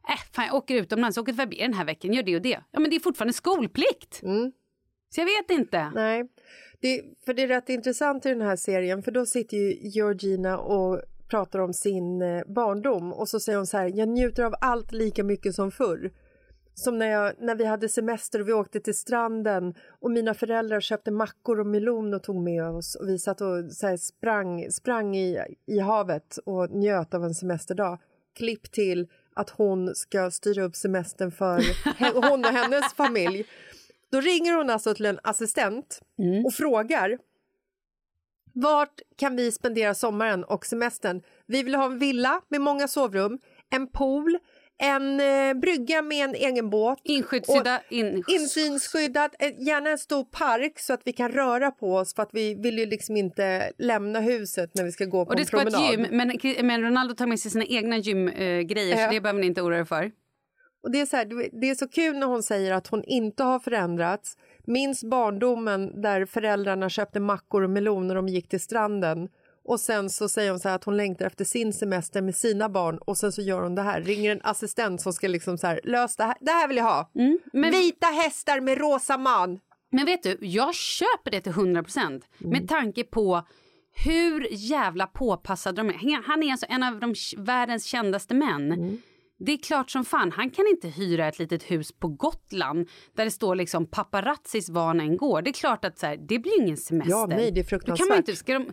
[0.08, 2.60] Äh, fan jag åker utomlands, jag åker förbi den här veckan, gör det och det.
[2.70, 4.20] Ja men det är fortfarande skolplikt.
[5.14, 5.90] Så jag vet inte.
[5.94, 6.28] Nej,
[6.84, 10.58] det, för det är rätt intressant i den här serien för då sitter ju Georgina
[10.58, 14.54] och pratar om sin eh, barndom och så säger hon så här, jag njuter av
[14.60, 16.10] allt lika mycket som förr.
[16.74, 20.80] Som när, jag, när vi hade semester och vi åkte till stranden och mina föräldrar
[20.80, 25.16] köpte mackor och melon och tog med oss och vi satt och så sprang, sprang
[25.16, 27.98] i, i havet och njöt av en semesterdag.
[28.34, 31.62] Klipp till att hon ska styra upp semestern för
[32.30, 33.46] hon och hennes familj.
[34.14, 36.00] Då ringer hon alltså till en assistent
[36.46, 37.18] och frågar
[38.52, 41.22] vart kan vi spendera sommaren och semestern?
[41.46, 43.38] Vi vill ha en villa med många sovrum,
[43.70, 44.38] en pool,
[44.78, 46.98] en eh, brygga med en egen båt.
[47.04, 47.80] Inskyddssydda...
[47.90, 48.24] In...
[48.28, 52.30] Insynsskyddad, eh, gärna en stor park så att vi kan röra på oss för att
[52.32, 55.46] vi vill ju liksom inte lämna huset när vi ska gå på Och det en
[55.46, 55.94] ska vara promenad.
[55.94, 59.06] ett gym, men, men Ronaldo tar med sig sina egna gymgrejer eh, Ja.
[59.06, 60.10] så det behöver ni inte oroa er för.
[60.84, 63.42] Och det, är så här, det är så kul när hon säger att hon inte
[63.42, 69.28] har förändrats Minns barndomen där föräldrarna köpte mackor och melon när de gick till stranden
[69.64, 72.98] och sen så säger hon så att hon längtar efter sin semester med sina barn
[72.98, 75.80] och sen så gör hon det här, ringer en assistent som ska liksom så här,
[75.84, 77.10] lösa det här, det här vill jag ha.
[77.14, 79.60] Mm, men, Vita hästar med rosa man.
[79.90, 83.46] men vet du, jag köper det till 100 procent med tanke på
[84.04, 86.22] hur jävla påpassade de är.
[86.22, 89.00] Han är alltså en av de världens kändaste män.
[89.44, 93.24] Det är klart som fan, han kan inte hyra ett litet hus på Gotland där
[93.24, 95.42] det står liksom paparazzis var han än går.
[95.42, 97.10] Det är klart att så här, det blir ingen semester.
[97.10, 98.18] Ja, nej, det är Då kan man fruktansvärt.
[98.18, 98.72] inte, ska de,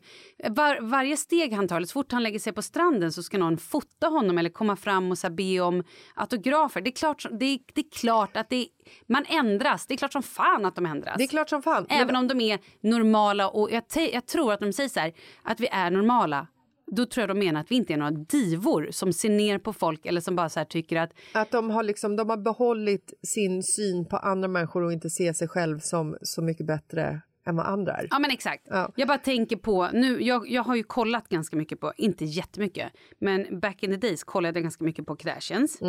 [0.49, 3.57] var, varje steg han tar, så fort han lägger sig på stranden så ska någon
[3.57, 5.84] fota honom eller komma fram och så här, be om
[6.15, 6.81] autografer.
[6.81, 8.67] Det är klart, det är, det är klart att det,
[9.07, 9.88] man ändras.
[9.88, 11.15] Det är klart som fan att de ändras.
[11.17, 11.86] Det är klart som fan.
[11.89, 15.13] Även Men- om de är normala och jag, jag tror att de säger så här,
[15.43, 16.47] att vi är normala.
[16.95, 19.73] Då tror jag de menar att vi inte är några divor som ser ner på
[19.73, 23.63] folk eller som bara så tycker att Att de har, liksom, de har behållit sin
[23.63, 27.65] syn på andra människor och inte ser sig själv som så mycket bättre än vad
[27.65, 28.08] andra är.
[28.10, 28.63] Ja men exakt.
[28.69, 28.91] Ja.
[28.95, 32.91] Jag bara tänker på, nu, jag, jag har ju kollat ganska mycket på, inte jättemycket,
[33.19, 35.80] men back in the days kollade jag ganska mycket på Kardashians.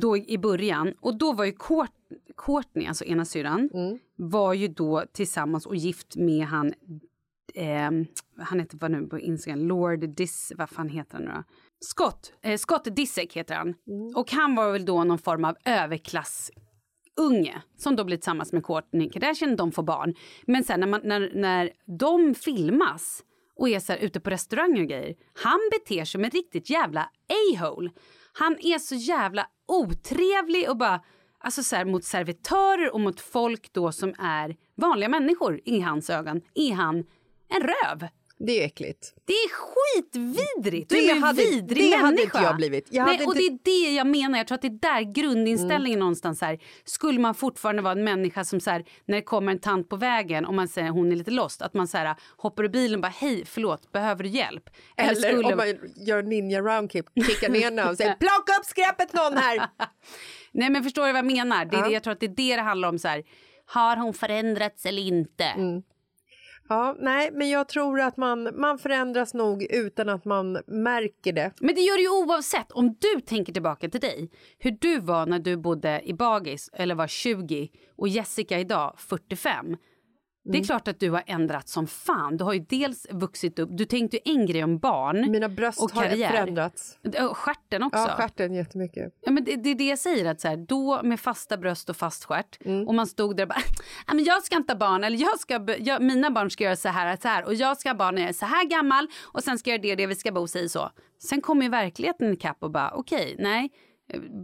[0.00, 0.94] Då i början.
[1.00, 1.90] Och då var ju Court,
[2.36, 3.70] Courtney, alltså ena syrran,
[4.16, 6.72] var ju då tillsammans och gift med han,
[7.54, 7.90] eh,
[8.38, 11.44] han heter vad nu på Instagram, Lord Dis, vad fan heter han nu då?
[11.80, 13.74] Scott, eh, Scott Disick heter han.
[14.14, 16.50] Och han var väl då någon form av överklass
[17.16, 20.14] unge som då blir tillsammans med Kourtney Kardashian, de får barn.
[20.46, 23.24] Men sen när, man, när, när de filmas
[23.56, 26.70] och är så här ute på restauranger och grejer, han beter sig som en riktigt
[26.70, 27.90] jävla a-hole.
[28.32, 31.00] Han är så jävla otrevlig och bara,
[31.38, 36.10] alltså så här, mot servitörer och mot folk då som är vanliga människor i hans
[36.10, 37.04] ögon, är han
[37.56, 38.08] en röv.
[38.38, 39.14] Det är äckligt.
[39.26, 40.88] Det är skitvidrigt.
[40.90, 42.04] Det Du är en hade- vidrig det människa.
[42.06, 42.88] hade inte jag blivit.
[42.90, 44.38] Jag Nej, och det är det jag menar.
[44.38, 46.58] Jag tror att det är där grundinställningen någonstans här.
[46.84, 49.96] Skulle man fortfarande vara en människa som så här, när det kommer en tant på
[49.96, 52.94] vägen och man säger hon är lite lost, att man så här, hoppar ur bilen
[52.98, 54.70] och bara hej, förlåt, behöver du hjälp?
[54.96, 59.12] Eller skulle- om man gör ninja roundkick, kickar ner henne och säger plocka upp skräpet
[59.12, 59.68] någon här.
[60.52, 61.64] Nej men förstår du vad jag menar?
[61.64, 61.86] Det är Ja.
[61.86, 63.22] det, jag tror att det är det det handlar om så här.
[63.66, 65.44] Har hon förändrats eller inte?
[65.44, 65.82] Mm.
[66.68, 71.52] Ja, nej, men jag tror att man, man förändras nog utan att man märker det.
[71.60, 72.72] Men det gör det ju oavsett.
[72.72, 76.94] Om du tänker tillbaka till dig, hur du var när du bodde i Bagis eller
[76.94, 79.76] var 20 och Jessica idag 45.
[80.46, 80.64] Det är Mm.
[80.64, 82.36] klart att du har ändrat som fan.
[82.36, 85.82] Du har ju dels vuxit upp, du tänkte ju en grej om barn Mina bröst
[85.82, 86.30] och har karriär.
[86.30, 86.98] förändrats.
[87.30, 87.98] Och stjärten också.
[87.98, 89.12] Ja, stjärten jättemycket.
[89.20, 91.90] Ja, men det, det är det jag säger, att så här, då med fasta bröst
[91.90, 92.88] och fast stjärt Mm.
[92.88, 93.62] och man stod där och bara,
[94.06, 96.76] "Ja, men jag ska inte ha barn eller jag ska, jag, mina barn ska göra
[96.76, 99.06] så här, så här och jag ska ha barn när jag är så här gammal
[99.22, 100.90] och sen ska jag göra det det, vi ska bo sig så.
[101.22, 103.70] Sen kommer ju verkligheten ikapp och bara, okej, nej,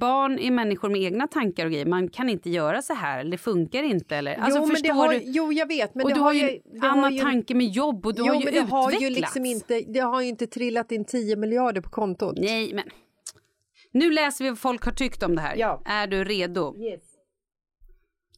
[0.01, 3.31] barn är människor med egna tankar och grejer, man kan inte göra så här, eller
[3.31, 5.21] det funkar inte eller, alltså jo, men det har, du?
[5.25, 5.95] jo, jag vet.
[5.95, 8.35] Men och det du har ju har annan tanke med jobb och du jo, har
[8.35, 8.73] ju det utvecklats.
[8.73, 12.37] har ju liksom inte, det har ju inte trillat in 10 miljarder på kontot.
[12.39, 12.85] Nej, men
[13.93, 15.57] nu läser vi vad folk har tyckt om det här.
[15.57, 15.83] Ja.
[15.87, 16.75] Är du redo?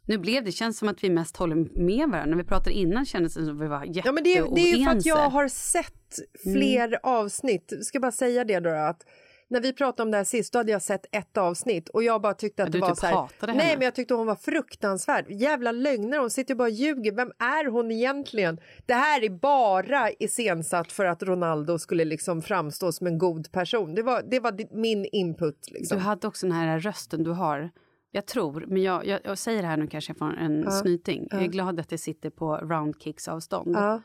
[0.07, 2.25] Nu blev det, känns som att vi mest håller med varandra.
[2.37, 4.61] När vi pratade innan kändes det som att vi var Ja, men det, är- det
[4.61, 5.09] är ju för att jätteoense.
[5.09, 7.73] jag har sett fler avsnitt.
[7.83, 9.07] Ska bara säga det då att
[9.49, 12.23] när vi pratade om det här sist då hade jag sett ett avsnitt och jag
[12.23, 13.15] bara tyckte att Ja, det du var typ så här.
[13.15, 13.77] hatade Nej, henne.
[13.79, 15.25] men jag tyckte hon var fruktansvärd.
[15.31, 17.13] Jävla lögner, hon sitter ju bara och ljuger.
[17.13, 18.61] Vem är hon egentligen?
[18.87, 23.95] Det här är bara iscensatt för att Ronaldo skulle liksom framstå som en god person.
[23.95, 25.99] Det var, det var min input liksom.
[25.99, 27.71] Du hade också den här rösten du har.
[28.15, 31.29] Jag tror, men jag, jag, jag säger det här nu kanske jag får en snyting.
[31.31, 33.77] Jag är glad att det sitter på roundkicks avstånd.
[33.77, 34.03] Ja.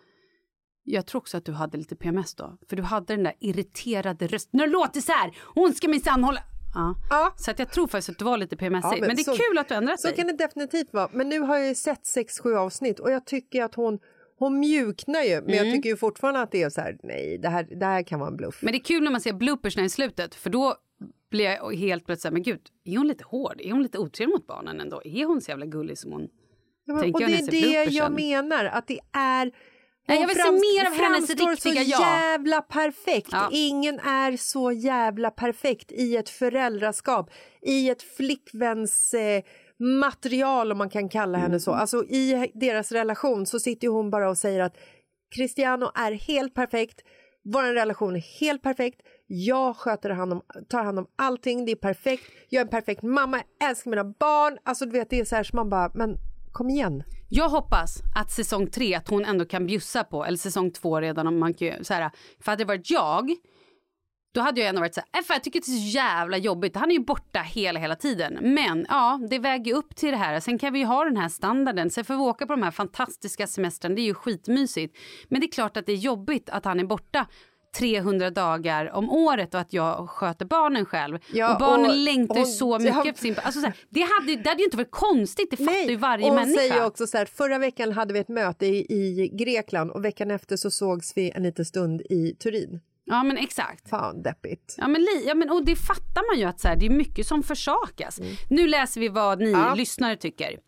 [0.89, 2.57] Jag tror också att du hade lite PMS då.
[2.69, 4.57] För du hade den där irriterade rösten.
[4.59, 6.39] Det låter så här, hon ska minsann hålla...
[6.75, 6.95] Ja.
[7.09, 7.33] Ja.
[7.37, 8.83] Så att jag tror faktiskt att du var lite PMS.
[8.83, 10.15] Ja, men, men det är så- kul att du ändrat Så dig.
[10.15, 11.09] kan det definitivt vara.
[11.13, 13.99] Men nu har jag ju sett 6-7 avsnitt och jag tycker att hon,
[14.39, 15.35] hon mjuknar ju.
[15.41, 15.65] Men Mm.
[15.65, 18.19] jag tycker ju fortfarande att det är så här, nej, det här, det här kan
[18.19, 18.59] vara en bluff.
[18.61, 20.35] Men det är kul när man ser bloopersna i slutet.
[20.35, 20.75] För då
[21.31, 23.61] blir jag helt plötsligt så här, men gud, är hon lite hård?
[23.61, 25.01] Är hon lite otrevlig mot barnen ändå?
[25.05, 26.27] Är hon så jävla gullig som hon...
[26.85, 29.51] Ja, men- tänker och det är det jag menar, att det är...
[30.07, 32.01] Nej, jag vill se mer av hennes riktiga så jag.
[32.01, 33.29] jävla perfekt.
[33.31, 33.49] Ja.
[33.51, 37.31] Ingen är så jävla perfekt i ett föräldraskap,
[37.61, 39.43] i ett flickväns eh,
[39.79, 41.71] material om man kan kalla henne så.
[41.73, 44.77] Alltså i deras relation så sitter hon bara och säger att
[45.35, 47.01] Cristiano är helt perfekt,
[47.43, 51.75] vår relation är helt perfekt, jag sköter hand om, tar hand om allting, det är
[51.75, 54.57] perfekt, jag är en perfekt mamma, älskar mina barn.
[54.63, 56.17] Alltså du vet det är så här som man bara, men
[56.57, 57.03] kom igen.
[57.29, 61.27] Jag hoppas att säsong tre att hon ändå kan bjussa på, eller säsong två redan
[61.27, 63.31] om man kan så här, För hade det varit jag,
[64.33, 66.37] Då hade jag ändå varit så här, äh, fan, jag tycker det är så jävla
[66.37, 66.75] jobbigt.
[66.75, 68.37] Han är ju borta hela, hela tiden.
[68.41, 70.39] Men ja, det väger upp till det här.
[70.39, 71.89] Sen kan vi ju ha den här standarden.
[71.89, 73.95] Sen får vi åka på de här fantastiska semestrarna.
[73.95, 74.97] Det är ju skitmysigt.
[75.29, 77.27] Men det är klart att det är jobbigt att han är borta
[77.77, 81.19] 300 dagar om året och att jag sköter barnen själv.
[81.33, 83.35] Ja, och barnen och längtar hon- så mycket efter sin...
[83.43, 86.29] Alltså, så här, det, hade, det hade ju inte varit konstigt, det fattar ju varje
[86.29, 86.59] och människa.
[86.59, 90.31] säger också så här, förra veckan hade vi ett möte i, i Grekland och veckan
[90.31, 92.79] efter så sågs vi en liten stund i Turin.
[93.09, 93.89] Ja men exakt.
[93.89, 94.75] Fan deppigt.
[94.77, 96.89] Ja, men, li, ja, men, och det fattar man ju att så här, det är
[96.89, 98.19] mycket som försakas.
[98.49, 99.61] Nu läser vi vad ni Mm.
[99.61, 99.75] Ja.
[99.75, 100.59] lyssnare tycker.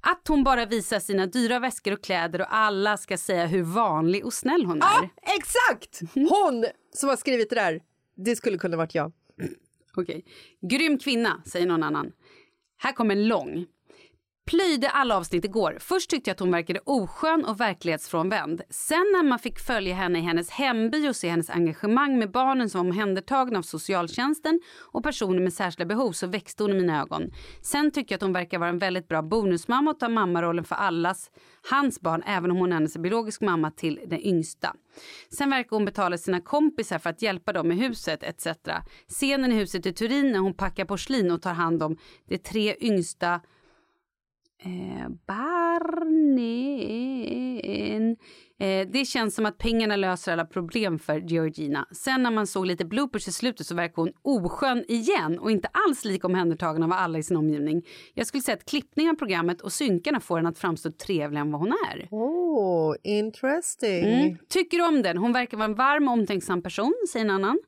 [0.00, 4.24] Att hon bara visar sina dyra väskor och kläder och alla ska säga hur vanlig
[4.26, 4.80] och snäll hon är.
[4.82, 6.00] Ja, exakt!
[6.14, 7.80] Hon som har skrivit det där,
[8.16, 9.12] det skulle kunna varit jag.
[9.94, 10.24] Okej.
[10.60, 12.12] Grym kvinna, säger någon annan.
[12.76, 13.66] Här kommer en lång.
[14.48, 15.76] Plöjde alla avsnitt igår.
[15.80, 18.62] Först tyckte jag att hon verkade oskön och verklighetsfrånvänd.
[18.70, 22.70] Sen när man fick följa henne i hennes hemby och se hennes engagemang med barnen
[22.70, 24.60] som var omhändertagna av socialtjänsten
[24.92, 27.30] och personer med särskilda behov så växte hon i mina ögon.
[27.62, 30.76] Sen tycker jag att hon verkar vara en väldigt bra bonusmamma och ta mammarollen för
[30.76, 31.30] allas,
[31.70, 34.74] hans barn, även om hon är hennes biologisk mamma till den yngsta.
[35.30, 38.46] Sen verkar hon betala sina kompisar för att hjälpa dem i huset etc.
[39.08, 41.96] Scenen i huset i Turin när hon packar porslin och tar hand om
[42.28, 43.40] de tre yngsta
[44.64, 46.38] Eh, barnen.
[48.60, 51.86] Eh, det känns som att pengarna löser alla problem för Georgina.
[51.92, 55.68] Sen när man såg lite bloopers i slutet så verkar hon oskön igen och inte
[55.72, 57.86] alls lika omhändertagen av alla i sin omgivning.
[58.14, 61.52] Jag skulle säga att klippningen av programmet och synkarna får henne att framstå trevligare än
[61.52, 62.08] vad hon är.
[62.10, 64.04] Oh, interesting.
[64.04, 64.36] Mm.
[64.48, 65.18] Tycker om den.
[65.18, 67.58] Hon verkar vara en varm och omtänksam person, säger en annan.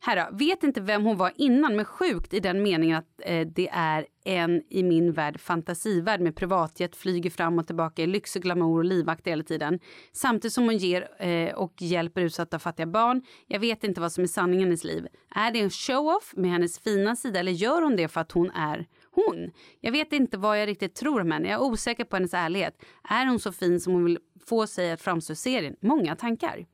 [0.00, 0.36] Här då.
[0.36, 4.06] Vet inte vem hon var innan, men sjukt i den meningen att eh, det är
[4.28, 8.78] en i min värld fantasivärld med privatjet, flyger fram och tillbaka i lyx och glamour
[8.78, 9.78] och livvakt hela tiden.
[10.12, 13.22] Samtidigt som hon ger eh, och hjälper utsatta och fattiga barn.
[13.46, 15.06] Jag vet inte vad som är sanningen i hennes liv.
[15.34, 18.50] Är det en show-off med hennes fina sida eller gör hon det för att hon
[18.50, 19.50] är hon?
[19.80, 21.48] Jag vet inte vad jag riktigt tror om henne.
[21.48, 22.82] Jag är osäker på hennes ärlighet.
[23.08, 25.76] Är hon så fin som hon vill få sig att framstå i serien?
[25.80, 26.66] Många tankar.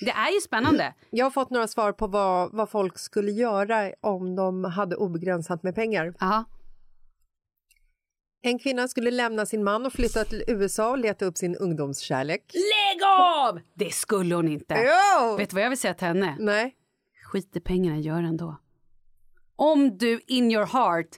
[0.00, 0.94] Det är ju spännande.
[1.10, 5.62] Jag har fått några svar på vad, vad folk skulle göra om de hade obegränsat
[5.62, 6.14] med pengar.
[6.20, 6.44] Ja.
[8.42, 12.54] En kvinna skulle lämna sin man och flytta till USA och leta upp sin ungdomskärlek.
[12.54, 13.60] Lägg av!
[13.74, 14.74] Det skulle hon inte.
[14.74, 15.36] Jo!
[15.36, 16.36] Vet du vad jag vill säga till henne?
[16.38, 16.74] Nej.
[17.24, 18.56] Skit i pengarna, gör ändå.
[19.56, 21.08] Om du in your heart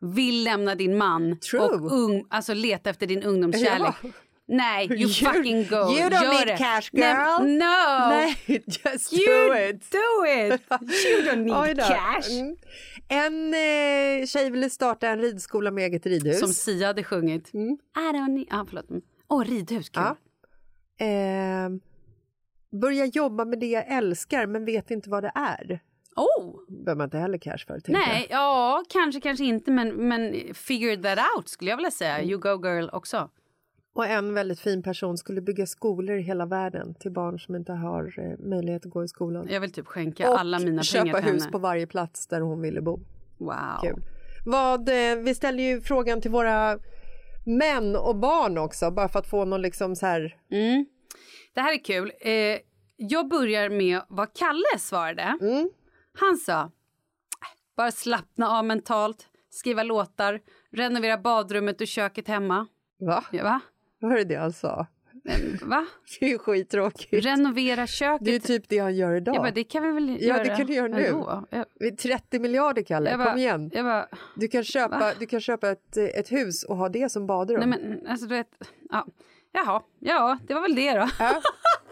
[0.00, 1.60] vill lämna din man True.
[1.60, 3.94] och ung, alltså leta efter din ungdomskärlek.
[4.02, 4.08] Ja.
[4.48, 5.76] Nej, you, You- fucking go.
[5.76, 6.56] you don't Gör need det.
[6.58, 7.46] cash, Nej, girl.
[7.46, 8.08] no.
[8.08, 8.36] Nej,
[8.66, 9.90] just You do it.
[9.90, 10.62] do it.
[11.06, 12.30] You don't need cash.
[12.40, 12.56] Mm.
[13.10, 16.40] En eh, tjej ville starta en ridskola med eget ridhus.
[16.40, 17.54] Som Sia hade sjungit.
[17.54, 17.78] Mm.
[17.96, 18.46] I don't need...
[18.50, 18.86] Ah, förlåt.
[19.28, 20.02] Åh, ridhus, kul.
[20.02, 20.16] Ja.
[21.06, 21.68] Eh,
[22.80, 25.80] börja jobba med det jag älskar men vet inte vad det är.
[26.16, 26.56] Oh.
[26.68, 27.80] behöver man inte heller cash för.
[27.86, 32.18] Nej, ja, kanske, kanske inte, men, men figure that out skulle jag vilja säga.
[32.18, 32.30] Mm.
[32.30, 33.30] You go girl också.
[33.94, 37.72] Och en väldigt fin person skulle bygga skolor i hela världen till barn som inte
[37.72, 39.46] har eh, möjlighet att gå i skolan.
[39.50, 41.52] Jag vill typ skänka och alla mina köpa pengar till hus henne.
[41.52, 43.00] på varje plats där hon ville bo.
[43.38, 43.80] Wow.
[43.82, 44.02] Kul.
[44.46, 46.78] Vad, eh, vi ställer ju frågan till våra
[47.46, 50.36] män och barn också, bara för att få någon liksom så här...
[50.50, 50.86] Mm.
[51.54, 52.12] Det här är kul.
[52.20, 52.58] Eh,
[52.96, 55.38] jag börjar med vad Kalle svarade.
[55.40, 55.70] Mm.
[56.20, 56.68] Han sa, "Äh,
[57.76, 60.40] bara slappna av mentalt, skriva låtar,
[60.72, 62.66] renovera badrummet och köket hemma.
[63.00, 63.24] Va?
[63.32, 63.60] Ja, va?
[64.00, 64.86] Var det det han sa?
[65.24, 65.86] Men, va?
[66.20, 67.24] Det är ju skittråkigt.
[67.26, 68.24] Renovera köket.
[68.24, 69.34] Det är ju typ det han gör idag.
[69.34, 70.44] jag bara, det kan vi väl Ja, göra?
[70.44, 71.06] det kan du göra nu.
[71.06, 73.16] ändå." Jag, Det är 30 miljarder, Kalle.
[73.18, 73.68] bara, Kom igen.
[73.74, 75.12] Bara, Du kan köpa, Va?
[75.18, 77.60] du kan köpa ett, ett hus och ha det som badrum.
[77.60, 78.48] nej men alltså du vet,
[78.90, 79.06] ja.
[79.52, 81.08] Jaha, ja, det var väl det då.
[81.18, 81.42] Ja.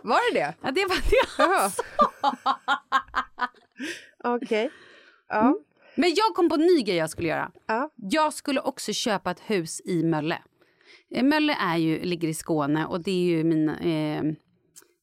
[0.03, 0.55] Var det det?
[0.63, 1.27] Ja, det var det.
[1.39, 1.71] Jaha.
[4.35, 4.71] Okej.
[5.29, 5.59] Ja.
[5.95, 7.51] Men jag kom på en ny grej jag skulle göra.
[7.67, 7.91] ja.
[7.97, 10.39] Jag skulle också köpa ett hus i Mölle.
[11.15, 14.23] Eh, Mölle är ju, ligger i Skåne och det är ju min, eh,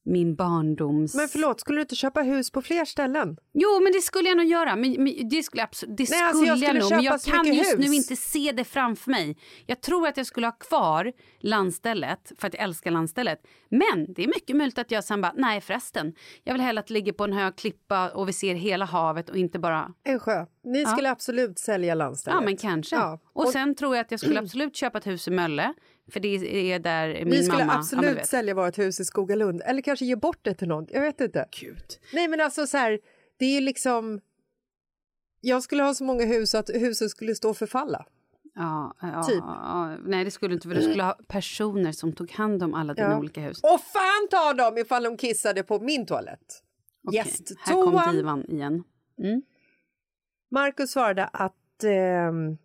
[0.06, 1.16] min barndoms...
[1.16, 3.38] Men förlåt, skulle du inte köpa hus på fler ställen?
[3.54, 4.76] Jo, men det skulle jag nog göra.
[4.76, 6.92] Men, men det skulle, absolut, det Nej, skulle alltså, jag skulle nog.
[6.92, 7.88] Men jag kan just hus.
[7.90, 9.38] nu inte se det framför mig.
[9.66, 13.40] Jag tror att jag skulle ha kvar landstället för att jag älskar landstället.
[13.70, 16.14] Men det är mycket möjligt att jag sen bara, nej förresten.
[16.44, 19.30] Jag vill hellre att det ligger på en hög klippa och vi ser hela havet
[19.30, 20.46] och inte bara En sjö.
[20.64, 22.40] Ni skulle absolut sälja landstället.
[22.40, 22.96] Ja, men kanske.
[22.96, 23.20] Ja.
[23.34, 25.74] Och, sen tror jag att jag skulle absolut köpa ett hus i Mölle.
[26.12, 26.28] För det
[26.74, 27.80] är där min Vi skulle mamma...
[27.80, 29.62] absolut ja, sälja vårt hus i Skogalund.
[29.66, 30.88] Eller kanske ge bort det till någon.
[30.90, 31.48] Jag vet inte.
[31.62, 31.84] Gud.
[32.14, 33.00] Nej, men alltså så här,
[33.40, 34.22] det är liksom...
[35.42, 38.06] Jag skulle ha så många hus att huset skulle stå och förfalla.
[38.56, 39.38] Ja, ja, Typ.
[39.44, 40.68] ja, nej, det skulle inte.
[40.68, 43.18] För du skulle ha personer som tog hand om alla dina Ja.
[43.20, 43.60] olika hus.
[43.64, 46.64] Och fan ta dem ifall de kissade på min toalett.
[47.08, 47.26] Okej,
[47.60, 48.84] Här kom divan igen.
[49.24, 49.42] Mm.
[50.52, 52.58] Marcus svarade att ehm,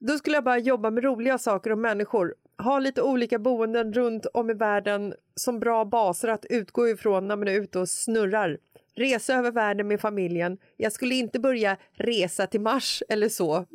[0.00, 2.34] då skulle jag bara jobba med roliga saker och människor.
[2.58, 7.36] Ha lite olika boenden runt om i världen som bra baser att utgå ifrån när
[7.36, 8.58] man är ute och snurrar.
[8.94, 10.58] Resa över världen med familjen.
[10.76, 13.66] Jag skulle inte börja resa till Mars eller så.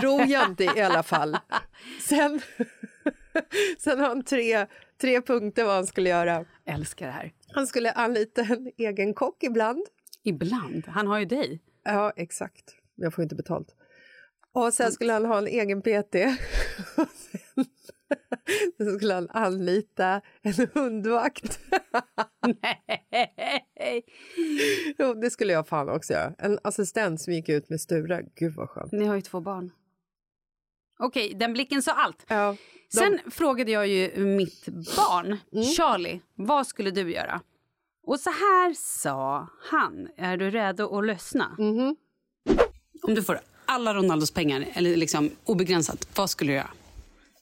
[0.00, 1.36] Tror jag inte i alla fall.
[2.08, 2.40] Sen,
[3.78, 4.66] sen har han tre,
[5.00, 6.44] tre punkter vad han skulle göra.
[6.64, 7.32] Älskar det här.
[7.52, 9.86] Han skulle anlita en egen kock ibland.
[10.22, 10.84] Ibland.
[10.88, 11.60] Han har ju dig.
[11.84, 12.74] Ja, exakt.
[12.94, 13.74] Jag får inte betalt.
[14.52, 16.14] Och sen skulle han ha en egen PT.
[18.76, 21.58] Sen skulle han anlita en hundvakt.
[22.62, 24.02] Nej.
[24.98, 26.34] Jo, det skulle jag fan också göra.
[26.38, 28.22] En assistent som gick ut med Sture.
[28.34, 28.92] Gud vad skönt.
[28.92, 29.70] Ni har ju två barn.
[30.98, 32.24] Okej, den blicken sa allt.
[32.28, 32.56] Ja,
[32.92, 35.64] de, Sen frågade jag ju mitt barn, Mm.
[35.64, 37.40] Charlie, vad skulle du göra?
[38.06, 40.08] Och så här sa han.
[40.16, 41.54] Är du redo att lyssna?
[41.58, 41.96] Mhm.
[43.02, 46.70] Om du får alla Ronaldos pengar, eller liksom obegränsat, vad skulle du göra?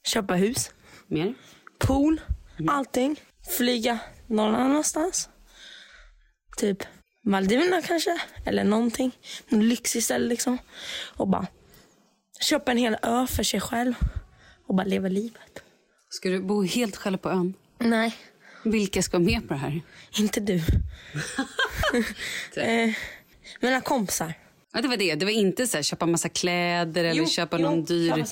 [0.05, 0.71] Köpa hus,
[1.07, 1.33] Mer?
[1.77, 2.21] pool,
[2.67, 3.21] allting.
[3.57, 5.29] Flyga någon annanstans.
[6.57, 6.83] Typ
[7.23, 9.11] Maldiverna kanske, eller någonting.
[9.49, 10.57] Någon lyxig ställe liksom.
[11.17, 11.47] Och bara
[12.41, 13.93] köpa en hel ö för sig själv.
[14.67, 15.63] Och bara leva livet.
[16.09, 17.53] Ska du bo helt själv på ön?
[17.79, 18.15] Nej,
[18.63, 19.81] Vilka ska vara med på det här?
[20.19, 20.61] inte du.
[22.61, 22.93] eh,
[23.59, 24.33] mina kompisar.
[24.73, 25.15] Ja, det var det.
[25.15, 28.25] Det var inte så här, köpa massa kläder eller Jo, köpa jo, någon dyr...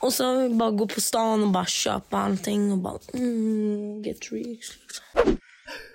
[0.00, 4.78] Och så bara gå på stan och bara köpa allting och bara mm, get rich.
[4.80, 5.04] Liksom.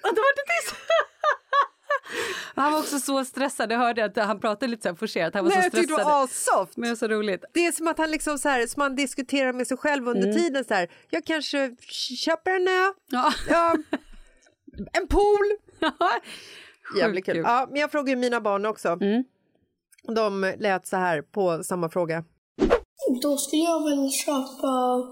[0.02, 0.76] Ja, det var det tyst.
[2.56, 3.72] Han var också så stressad.
[3.72, 5.34] Jag hörde att han pratade lite så här forcerat.
[5.34, 6.14] Han var Nej, så jag tyckte det stressad.
[6.14, 6.78] var assoft.
[6.78, 7.46] Men det var så roligt.
[7.54, 10.24] Det är som att han liksom så här, som han diskuterar med sig själv under
[10.28, 10.36] Mm.
[10.36, 10.66] tiden.
[10.66, 11.76] Så här, jag kanske
[12.26, 13.34] köper en ö, Ja.
[13.50, 13.76] ja,
[14.94, 15.52] en pool.
[17.00, 17.36] Jävligt kul.
[17.36, 17.44] kul.
[17.48, 18.90] Ja, men jag frågar ju mina barn också.
[18.90, 19.24] Mm.
[20.16, 22.24] De lät så här på samma fråga.
[23.22, 25.04] Då skulle jag väl köpa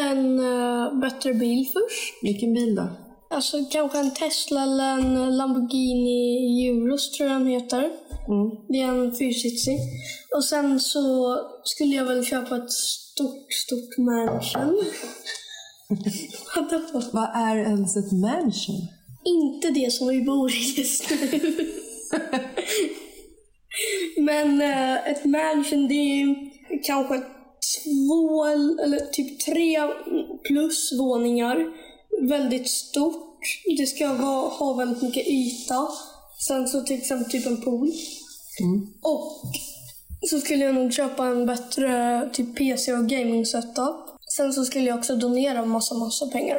[0.00, 2.22] en eh, bättre bil först.
[2.22, 2.88] Vilken bil då?
[3.30, 7.90] Alltså kanske en Tesla eller en Lamborghini Euros tror jag den heter.
[8.68, 9.78] Det är en fyrsitsig.
[10.36, 14.84] Och sen så skulle jag väl köpa ett stort, stort mansion.
[17.12, 18.88] Vad är ens ett mansion?
[19.24, 21.50] Inte det som vi bor i just nu.
[24.24, 26.50] Men eh, ett mansion det är ju
[26.84, 27.22] kanske
[27.84, 28.44] två
[28.84, 29.78] eller typ tre
[30.48, 31.66] plus våningar.
[32.28, 33.24] Väldigt stort.
[33.78, 35.88] Det ska vara, ha väldigt mycket yta.
[36.46, 37.92] Sen så till exempel typ en pool.
[39.02, 39.42] Och
[40.30, 43.96] så skulle jag nog köpa en bättre typ PC och gaming setup.
[44.36, 46.58] Sen så skulle jag också donera massa, massa pengar.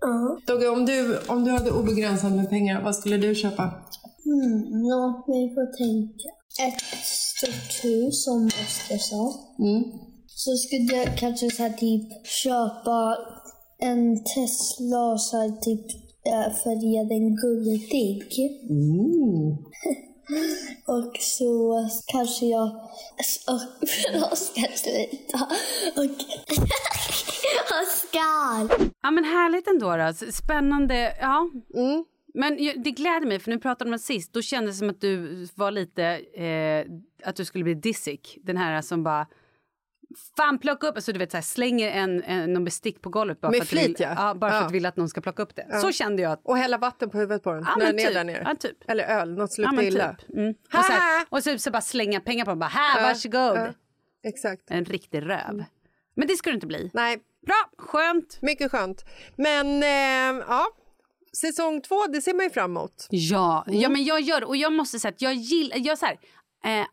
[0.00, 0.38] Ja.
[0.46, 3.62] Dogge, om du, om du hade obegränsat med pengar, vad skulle du köpa?
[4.26, 6.28] Mm, låt mig få tänka.
[6.60, 9.34] Ett stort hus som Oskar sa.
[10.26, 13.16] Så skulle jag kanske så här, typ köpa
[13.78, 15.86] en Tesla och så här, typ
[16.26, 18.22] äh, färga den guldig.
[20.86, 22.70] och så kanske jag...
[24.32, 25.38] Oskar sluta.
[25.96, 26.16] Och...
[27.82, 28.90] Oskar!
[29.02, 29.96] Ja, men härligt ändå.
[29.96, 30.32] Då.
[30.32, 31.16] Spännande.
[31.20, 31.50] Ja.
[31.74, 32.04] Mm.
[32.34, 34.32] Men det gläder mig, för nu pratade om det sist.
[34.32, 36.04] Då kändes det som att du var lite...
[36.34, 36.86] Eh,
[37.28, 38.38] att du skulle bli disick.
[38.42, 39.26] Den här som bara...
[40.36, 40.96] Fan, plocka upp!
[40.96, 43.64] Alltså, du vet, så här, slänger en, en, någon bestick på golvet bara, Med för
[43.64, 44.34] att, du vill, flit, ja.
[44.34, 44.62] bara för Ja.
[44.62, 45.80] att du vill att någon ska plocka upp det.
[45.80, 46.32] Så kände jag.
[46.32, 48.14] att- Och hälla vatten på huvudet på den Ja, när den är typ.
[48.14, 48.42] där nere.
[48.46, 48.90] Ja, typ.
[48.90, 50.14] Eller öl, något som Ja, luktar men illa.
[50.14, 50.30] typ.
[50.36, 50.50] Mm.
[50.50, 52.58] Och, så här, och så, så bara slänga pengar på dem.
[52.58, 53.56] Bara, här, Ja, varsågod.
[53.58, 53.68] ja.
[54.28, 54.62] Exakt.
[54.70, 55.64] En riktig röv.
[56.16, 56.90] Men det ska du inte bli.
[56.94, 58.38] Nej, Bra, skönt.
[58.42, 59.04] mycket skönt.
[59.36, 60.66] Men eh, ja,
[61.36, 63.06] säsong två, det ser man ju fram emot.
[63.10, 63.80] Ja, Mm.
[63.80, 64.44] ja men jag gör.
[64.44, 65.76] Och jag måste säga att jag gillar...
[65.76, 66.18] Jag, så här,
[66.64, 66.86] eh,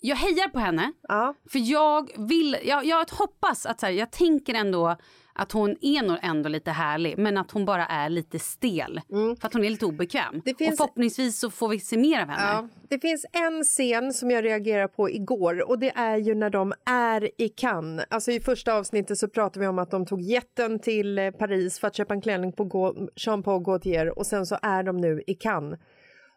[0.00, 0.92] jag hejar på henne.
[1.08, 1.34] Ja.
[1.50, 2.56] För jag vill...
[2.64, 3.80] Jag, jag hoppas att...
[3.80, 4.96] Så här, jag tänker ändå
[5.36, 9.00] att hon är nog ändå lite härlig men att hon bara är lite stel.
[9.40, 10.28] För att hon är lite obekväm.
[10.28, 10.42] Mm.
[10.44, 12.42] Det finns- Och förhoppningsvis så får vi se mer av henne.
[12.52, 16.50] Ja, det finns en scen som jag reagerar på igår och det är ju när
[16.50, 18.06] de är i Cannes.
[18.10, 21.78] Alltså i första avsnittet så pratar vi om att de tog jätten till eh, Paris
[21.78, 25.22] för att köpa en klänning på Jean Paul Gaultier och sen så är de nu
[25.26, 25.80] i Cannes.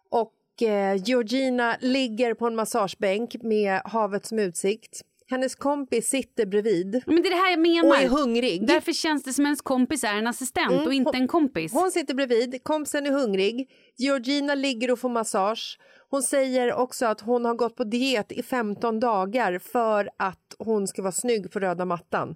[0.10, 5.02] Och eh, Georgina ligger på en massagebänk med havet som utsikt.
[5.30, 7.90] Hennes kompis sitter bredvid Men det är det här jag menar.
[7.90, 8.68] och är hungrig.
[8.68, 11.74] Därför känns det som ens kompis är en assistent och inte en kompis.
[11.74, 13.70] Hon sitter bredvid, kompisen är hungrig.
[13.98, 15.80] Georgina ligger och får massage.
[16.10, 20.88] Hon säger också att hon har gått på diet i 15 dagar för att hon
[20.88, 22.36] ska vara snygg på röda mattan.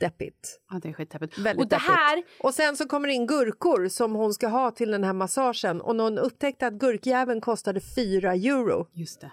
[0.00, 0.60] deppigt.
[0.70, 1.38] Ja, det är skitdeppigt.
[1.38, 1.90] Väldigt Och det deppigt.
[1.90, 2.22] här...
[2.40, 5.80] Och sen så kommer det in gurkor som hon ska ha till den här massagen
[5.80, 8.86] och någon upptäckte att gurkjäveln kostade 4 euro.
[8.92, 9.32] Just det.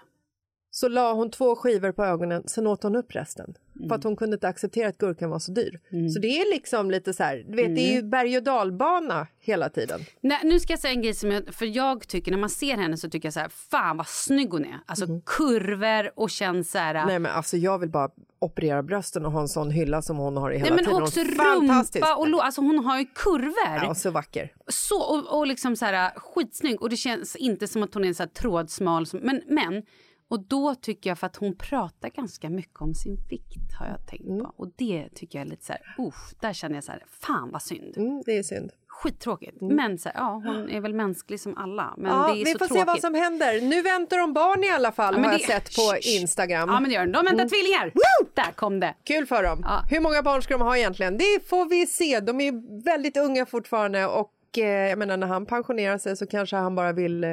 [0.76, 3.54] Så la hon två skivor på ögonen, sen åt hon upp resten.
[3.76, 3.88] Mm.
[3.88, 5.80] För att hon kunde inte acceptera att gurkan var så dyr.
[6.14, 8.04] Så det är liksom lite så här, du vet det är Mm.
[8.04, 10.00] ju berg och dalbana hela tiden.
[10.20, 12.76] Nej, nu ska jag säga en grej som jag, för jag tycker när man ser
[12.76, 14.78] henne så tycker jag så här, fan vad snygg hon är.
[14.86, 16.94] Alltså kurvor och känns så här.
[16.94, 17.06] Mhm.
[17.06, 20.36] Nej men alltså jag vill bara operera brösten och ha en sån hylla som hon
[20.36, 21.02] har i hela Nej, men tiden.
[21.02, 23.84] också rumpa och lå, alltså hon har ju kurvor.
[23.84, 24.52] Ja, så vacker.
[24.68, 26.82] Så, och, och liksom så här, skitsnygg.
[26.82, 29.06] Och det känns inte som att hon är så här trådsmal.
[29.06, 29.82] Som, men, men,
[30.30, 34.06] och då tycker jag för att hon pratar ganska mycket om sin vikt har jag
[34.06, 34.38] tänkt Mm.
[34.44, 34.52] på.
[34.56, 37.50] Och det tycker jag är lite så här, usch, där känner jag så här, fan
[37.52, 37.96] vad synd.
[37.96, 38.70] Mm, det är synd.
[38.88, 39.56] Skittråkigt.
[39.60, 41.94] Men så här, ja, hon är väl mänsklig som alla.
[41.96, 42.80] Men Ja, det är vi så får tråkigt.
[42.80, 43.60] se vad som händer.
[43.60, 45.96] Nu väntar de barn i alla fall Ja, har jag det- sett på.
[46.20, 46.68] Instagram.
[46.68, 47.12] Ja men det gör de.
[47.12, 47.92] De väntar tvillingar.
[48.34, 48.94] Där kom det.
[49.04, 49.60] Kul för dem.
[49.64, 49.82] Ja.
[49.90, 51.18] Hur många barn ska de ha egentligen?
[51.18, 52.20] Det får vi se.
[52.20, 56.56] De är väldigt unga fortfarande och eh, jag menar när han pensionerar sig så kanske
[56.56, 57.24] han bara vill...
[57.24, 57.30] Eh,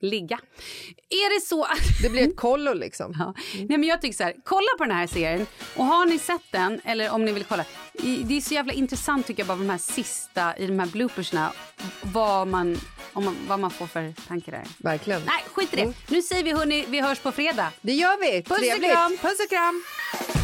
[0.00, 0.38] Ligga.
[1.10, 2.02] Är det så att...
[2.02, 3.14] det blir ett kollo liksom.
[3.18, 3.34] Ja.
[3.54, 5.46] Nej, men jag tycker så här, kolla på den här serien.
[5.76, 7.64] Och har ni sett den, eller om ni vill kolla.
[8.24, 11.52] Det är så jävla intressant tycker jag bara de här sista i de här bloopersna.
[12.02, 12.76] Vad man,
[13.12, 14.64] om man, vad man får för tankar där.
[14.78, 15.22] Verkligen.
[15.26, 15.92] Nej, skit i det.
[16.08, 17.72] Nu säger vi hörni, vi hörs på fredag.
[17.80, 18.42] Det gör vi.
[18.42, 19.16] Puss och kram.
[19.16, 20.43] Puss och kram.